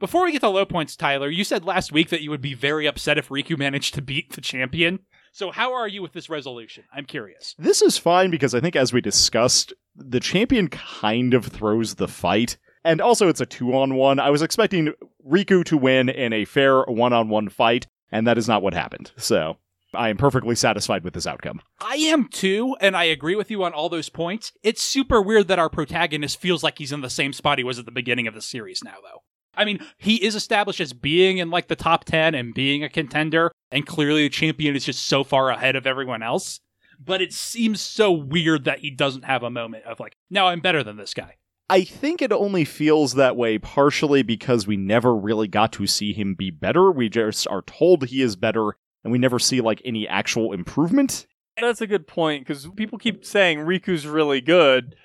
[0.00, 2.54] Before we get to low points, Tyler, you said last week that you would be
[2.54, 4.98] very upset if Riku managed to beat the champion.
[5.32, 6.84] So how are you with this resolution?
[6.92, 7.54] I'm curious.
[7.58, 12.08] This is fine because I think, as we discussed, the champion kind of throws the
[12.08, 12.56] fight.
[12.84, 14.20] And also, it's a two on one.
[14.20, 14.92] I was expecting
[15.26, 18.74] Riku to win in a fair one on one fight, and that is not what
[18.74, 19.12] happened.
[19.16, 19.56] So,
[19.94, 21.62] I am perfectly satisfied with this outcome.
[21.80, 24.52] I am too, and I agree with you on all those points.
[24.62, 27.78] It's super weird that our protagonist feels like he's in the same spot he was
[27.78, 29.22] at the beginning of the series now, though.
[29.56, 32.88] I mean, he is established as being in like the top 10 and being a
[32.88, 36.60] contender, and clearly the champion is just so far ahead of everyone else.
[36.98, 40.60] But it seems so weird that he doesn't have a moment of like, now I'm
[40.60, 41.36] better than this guy.
[41.68, 46.12] I think it only feels that way partially because we never really got to see
[46.12, 46.90] him be better.
[46.90, 51.26] We just are told he is better, and we never see like any actual improvement.
[51.58, 54.96] That's a good point because people keep saying Riku's really good,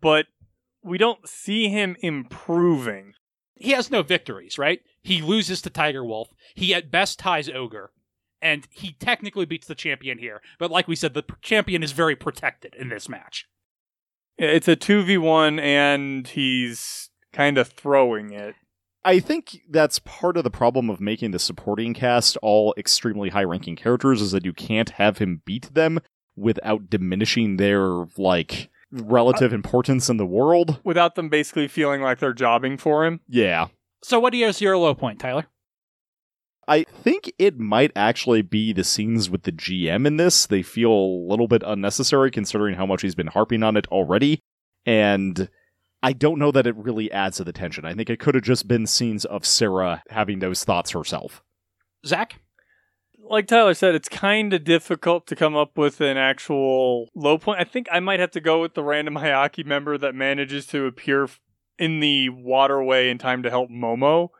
[0.00, 0.26] but
[0.82, 3.14] we don't see him improving.
[3.56, 4.80] He has no victories, right?
[5.02, 6.28] He loses to Tiger Wolf.
[6.54, 7.90] He at best ties Ogre.
[8.42, 10.40] And he technically beats the champion here.
[10.58, 13.46] But like we said, the champion is very protected in this match.
[14.40, 18.54] It's a 2v1 and he's kind of throwing it.
[19.04, 23.44] I think that's part of the problem of making the supporting cast all extremely high
[23.44, 26.00] ranking characters is that you can't have him beat them
[26.36, 30.80] without diminishing their like relative uh, importance in the world.
[30.84, 33.20] Without them basically feeling like they're jobbing for him.
[33.28, 33.68] Yeah.
[34.02, 35.46] So what is your low point, Tyler?
[36.68, 40.46] I think it might actually be the scenes with the GM in this.
[40.46, 44.40] They feel a little bit unnecessary considering how much he's been harping on it already.
[44.86, 45.48] And
[46.02, 47.84] I don't know that it really adds to the tension.
[47.84, 51.42] I think it could have just been scenes of Sarah having those thoughts herself.
[52.06, 52.40] Zach?
[53.18, 57.60] Like Tyler said, it's kind of difficult to come up with an actual low point.
[57.60, 60.86] I think I might have to go with the random Hyakki member that manages to
[60.86, 61.28] appear
[61.78, 64.30] in the waterway in time to help Momo.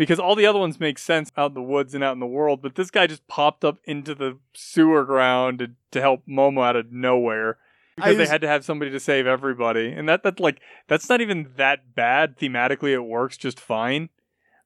[0.00, 2.26] Because all the other ones make sense out in the woods and out in the
[2.26, 6.64] world, but this guy just popped up into the sewer ground to, to help Momo
[6.64, 7.58] out of nowhere.
[7.96, 9.92] Because I they had to have somebody to save everybody.
[9.92, 12.38] And that that like that's not even that bad.
[12.38, 14.08] Thematically it works just fine.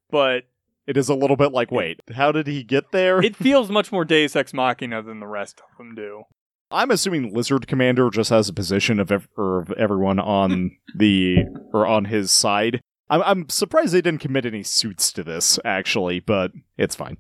[0.09, 0.45] But
[0.87, 3.21] It is a little bit like, wait, how did he get there?
[3.21, 6.23] it feels much more Deus Ex Machina than the rest of them do.
[6.71, 11.39] I'm assuming Lizard Commander just has a position of, ev- of everyone on the
[11.73, 12.81] or on his side.
[13.11, 17.19] I'm, I'm surprised they didn't commit any suits to this, actually, but it's fine.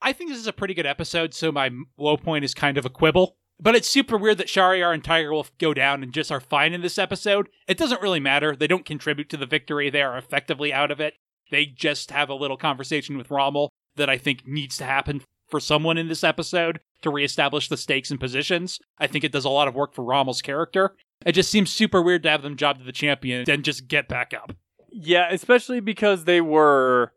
[0.00, 2.86] I think this is a pretty good episode, so my low point is kind of
[2.86, 3.36] a quibble.
[3.60, 6.72] But it's super weird that Shariar and Tiger Wolf go down and just are fine
[6.72, 7.48] in this episode.
[7.66, 8.54] It doesn't really matter.
[8.54, 9.90] They don't contribute to the victory.
[9.90, 11.14] They are effectively out of it.
[11.50, 15.58] They just have a little conversation with Rommel that I think needs to happen for
[15.58, 18.78] someone in this episode to reestablish the stakes and positions.
[18.98, 20.94] I think it does a lot of work for Rommel's character.
[21.26, 24.08] It just seems super weird to have them job to the champion, then just get
[24.08, 24.52] back up.
[24.90, 27.12] Yeah, especially because they were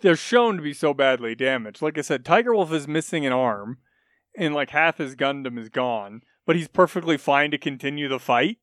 [0.00, 1.82] they're shown to be so badly damaged.
[1.82, 3.78] Like I said, Tiger Wolf is missing an arm
[4.36, 8.58] and like half his Gundam is gone, but he's perfectly fine to continue the fight.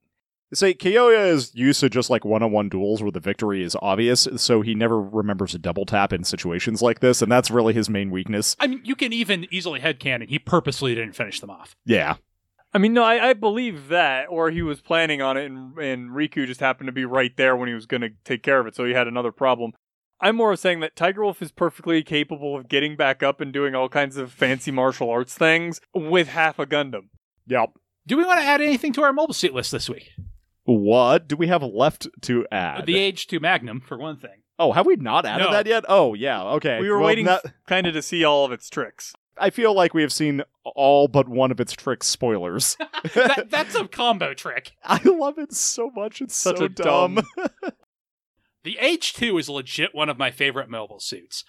[0.54, 3.78] Say, Kyoya is used to just like one on one duels where the victory is
[3.82, 7.74] obvious, so he never remembers a double tap in situations like this, and that's really
[7.74, 8.58] his main weakness.
[8.60, 10.28] I mean, you can even easily headcanon.
[10.28, 11.78] He purposely didn't finish them off.
[11.86, 12.16] Yeah.
[12.74, 16.12] I mean, no, I, I believe that, or he was planning on it, and, and
[16.12, 18.68] Riku just happened to be right there when he was going to take care of
[18.68, 19.72] it, so he had another problem.
[20.22, 23.52] I'm more of saying that Tiger Wolf is perfectly capable of getting back up and
[23.52, 27.10] doing all kinds of fancy martial arts things with half a Gundam.
[27.48, 27.72] Yep.
[28.08, 30.12] Do we want to add anything to our mobile suit list this week?
[30.64, 32.86] What do we have left to add?
[32.86, 34.44] The AGE II Magnum, for one thing.
[34.60, 35.52] oh, have we not added No.
[35.52, 35.84] that yet?
[35.90, 36.44] Oh, yeah.
[36.44, 36.80] Okay.
[36.80, 39.14] We were Well, waiting that- kind of to see all of its tricks.
[39.38, 42.78] I feel like we have seen all but one of its trick spoilers.
[43.16, 44.72] that, that's a combo trick.
[44.84, 46.22] I love it so much.
[46.22, 47.16] It's Such so a dumb.
[47.16, 47.72] dumb-
[48.64, 51.44] The AGE II is legit one of my favorite mobile suits.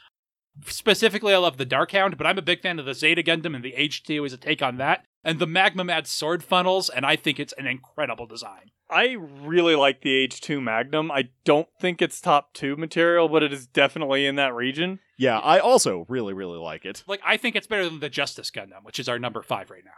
[0.67, 3.65] Specifically, I love the Darkhound, but I'm a big fan of the Zeta Gundam, and
[3.65, 5.05] the AGE II is a take on that.
[5.25, 8.71] And the Magnum adds sword funnels, and I think it's an incredible design.
[8.91, 11.11] I really like the AGE II Magnum.
[11.11, 14.99] I don't think it's top two material, but it is definitely in that region.
[15.23, 17.05] Yeah, I also really, really like it.
[17.07, 19.85] Like, I think it's better than the Justice Gundam, which is our number five right
[19.85, 19.93] now.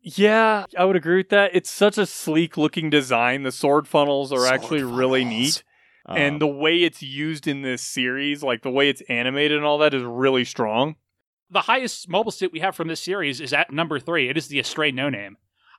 [0.00, 1.50] Yeah, I would agree with that.
[1.52, 3.42] It's such a sleek looking design.
[3.42, 5.62] The sword funnels are Sword actually really neat.
[6.06, 9.66] Um, and the way it's used in this series, like the way it's animated and
[9.66, 10.96] all that, is really strong.
[11.50, 14.30] The highest mobile suit we have from this series is at number three.
[14.30, 15.36] It is the Astray No Name.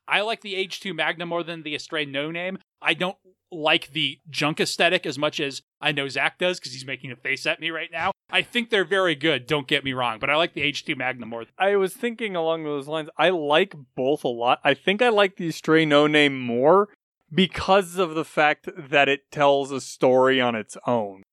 [0.07, 2.57] I like the AGE II Magna more than the Astray No Name.
[2.81, 3.17] I don't
[3.51, 7.15] like the junk aesthetic as much as I know Zach does because he's making a
[7.15, 8.11] face at me right now.
[8.29, 10.95] I think they're very good, don't get me wrong, but I like the AGE II
[10.95, 11.45] Magna more.
[11.57, 13.09] I was thinking along those lines.
[13.17, 14.59] I like both a lot.
[14.63, 16.89] I think I like the Stray No Name more
[17.33, 21.23] because of the fact that it tells a story on its own.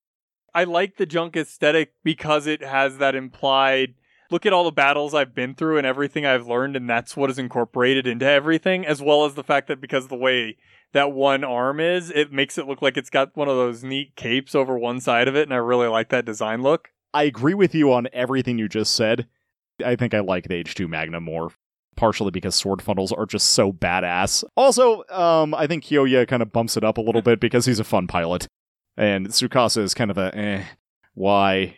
[0.53, 3.95] I like the junk aesthetic because it has that implied
[4.31, 7.29] look at all the battles I've been through and everything I've learned, and that's what
[7.29, 10.57] is incorporated into everything, as well as the fact that because of the way
[10.93, 14.15] that one arm is, it makes it look like it's got one of those neat
[14.15, 16.89] capes over one side of it, and I really like that design look.
[17.13, 19.27] I agree with you on everything you just said.
[19.85, 21.51] I think I like the AGE II Magnum more,
[21.95, 24.43] partially because sword funnels are just so badass.
[24.55, 27.79] Also, um, I think Kyoya kind of bumps it up a little bit because he's
[27.79, 28.47] a fun pilot,
[28.95, 30.63] and Tsukasa is kind of a eh.
[31.13, 31.77] Why?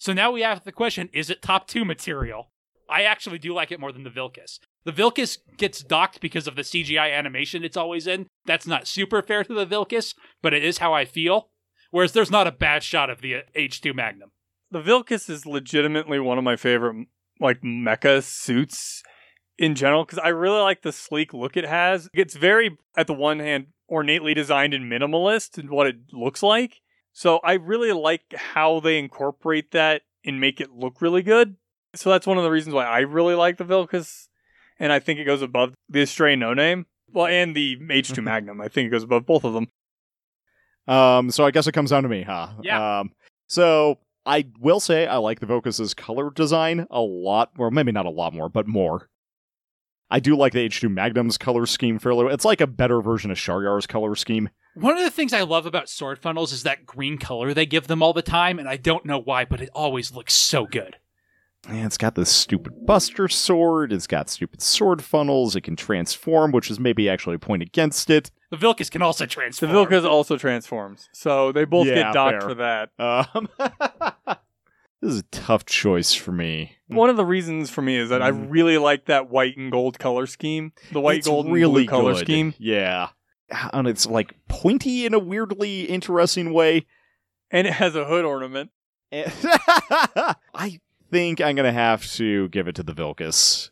[0.00, 2.50] So now we have the question is it top two material?
[2.88, 4.58] I actually do like it more than the Vilcus.
[4.84, 8.26] The Vilcus gets docked because of the CGI animation it's always in.
[8.46, 11.50] That's not super fair to the Vilcus, but it is how I feel.
[11.90, 14.32] Whereas there's not a bad shot of the uh, AGE II Magnum.
[14.70, 17.06] the Vilcus is legitimately one of my favorite
[17.38, 19.02] like mecha suits
[19.58, 22.08] in general because I really like the sleek look it has.
[22.14, 26.76] It's very, at the one hand, ornately designed and minimalist in what it looks like.
[27.12, 31.56] So I really like how they incorporate that and make it look really good.
[31.94, 34.28] So that's one of the reasons why I really like the Vilcus,
[34.78, 36.86] and I think it goes above the Astray No Name.
[37.12, 38.60] Well, and the AGE II Magnum.
[38.60, 39.68] I think it goes above both of them.
[40.86, 42.50] Um, so I guess it comes down to me, huh?
[42.62, 43.00] Yeah.
[43.00, 43.10] Um,
[43.48, 48.06] so I will say I like the Vocus's color design a lot, or maybe not
[48.06, 49.08] a lot more, but more.
[50.10, 52.34] I do like the AGE II Magnum's color scheme fairly well.
[52.34, 54.50] It's like a better version of Shariar's color scheme.
[54.74, 57.86] One of the things I love about sword funnels is that green color they give
[57.88, 60.96] them all the time, and I don't know why, but it always looks so good.
[61.68, 63.92] Yeah, it's got this stupid Buster sword.
[63.92, 65.54] It's got stupid sword funnels.
[65.56, 68.30] It can transform, which is maybe actually a point against it.
[68.50, 69.70] The Vilkas can also transform.
[69.70, 72.48] The Vilkas also transforms, so they both Yeah, get docked fair.
[72.48, 72.90] for that.
[72.98, 73.48] Um,
[75.02, 76.76] this is a tough choice for me.
[76.88, 78.46] One of the reasons for me is that I Mm.
[78.50, 80.72] really like that white and gold color scheme.
[80.92, 82.20] The white, it's gold, and really blue color good.
[82.20, 82.54] scheme.
[82.58, 83.08] Yeah.
[83.72, 86.86] And it's like pointy in a weirdly interesting way.
[87.50, 88.70] And it has a hood ornament.
[89.12, 90.80] I
[91.10, 93.70] think I'm gonna have to give it to the Vilcus.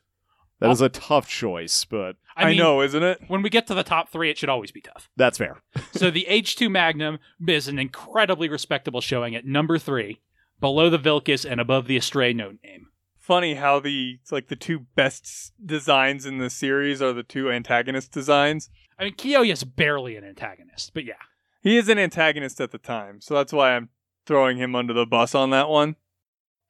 [0.61, 3.20] That is a tough choice, but I, I, mean, know, isn't it?
[3.29, 5.09] When we get to the top three, it should always be tough.
[5.16, 5.62] that's fair.
[5.93, 10.20] so the AGE II Magnum is an incredibly respectable showing at number three,
[10.61, 12.89] below the Vilcus and above the Astray No Name.
[13.18, 18.11] Funny how the like the two best designs in the series are the two antagonist
[18.11, 18.70] designs.
[18.99, 21.14] I mean, Kyoya's barely an antagonist, but yeah.
[21.62, 23.90] He is an antagonist at the time, so that's why I'm
[24.26, 25.96] throwing him under the bus on that one.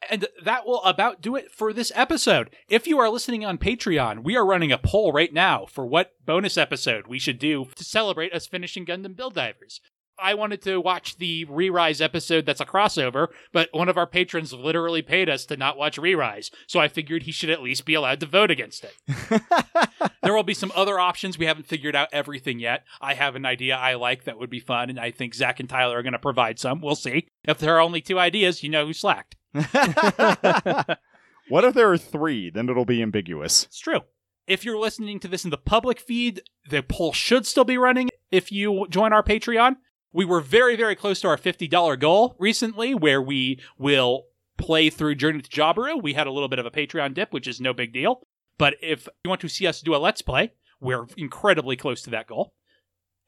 [0.09, 2.51] And that will about do it for this episode.
[2.69, 6.13] If you are listening on Patreon, we are running a poll right now for what
[6.25, 9.81] bonus episode we should do to celebrate us finishing Gundam Build Divers.
[10.21, 14.53] I wanted to watch the Re-Rise episode that's a crossover, but one of our patrons
[14.53, 17.95] literally paid us to not watch Re-Rise, so I figured he should at least be
[17.95, 18.97] allowed to vote against it.
[20.23, 21.39] there will be some other options.
[21.39, 22.85] We haven't figured out everything yet.
[23.01, 25.69] I have an idea I like that would be fun, and I think Zach and
[25.69, 26.81] Tyler are going to provide some.
[26.81, 27.29] We'll see.
[27.45, 29.37] If there are only two ideas, you know who slacked.
[29.53, 29.65] what
[31.65, 32.51] if there are three?
[32.51, 33.65] Then it'll be ambiguous.
[33.65, 34.01] It's true.
[34.47, 38.09] If you're listening to this in the public feed, the poll should still be running
[38.31, 39.77] if you join our Patreon.
[40.19, 44.25] We were very, very close to our $50 goal recently, where we will
[44.57, 46.03] play through Journey to Jaburo.
[46.03, 48.27] We had a little bit of a Patreon dip, which is no big deal.
[48.59, 50.51] But if you want to see us do a Let's Play,
[50.81, 52.53] We're incredibly close to that goal.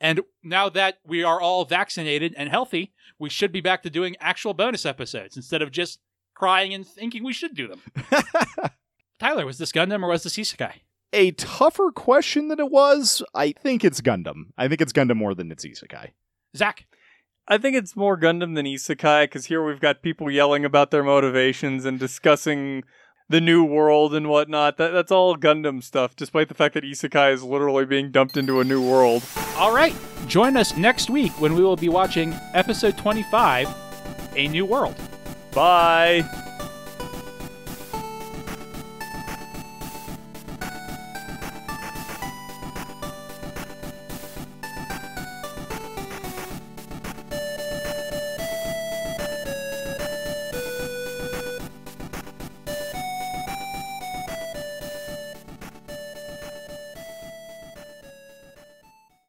[0.00, 4.16] And now that we are all vaccinated and healthy, we should be back to doing
[4.18, 6.00] actual bonus episodes instead of just
[6.34, 7.82] crying and thinking we should do them.
[9.20, 10.80] Tyler, was this Gundam or was this Isekai?
[11.12, 13.22] a tougher question than it was.
[13.34, 14.46] I think it's Gundam.
[14.56, 16.10] I think it's Gundam more than it's Isekai.
[16.56, 16.86] Zach,
[17.48, 21.02] I think it's more Gundam than Isekai because here we've got people yelling about their
[21.02, 22.84] motivations and discussing
[23.28, 24.76] the new world and whatnot.
[24.76, 28.60] That, that's all Gundam stuff, despite the fact that Isekai is literally being dumped into
[28.60, 29.22] a new world.
[29.56, 29.94] all right.
[30.26, 33.68] Join us next week when we will be watching episode 25,
[34.36, 34.96] A New World.
[35.52, 36.49] Bye.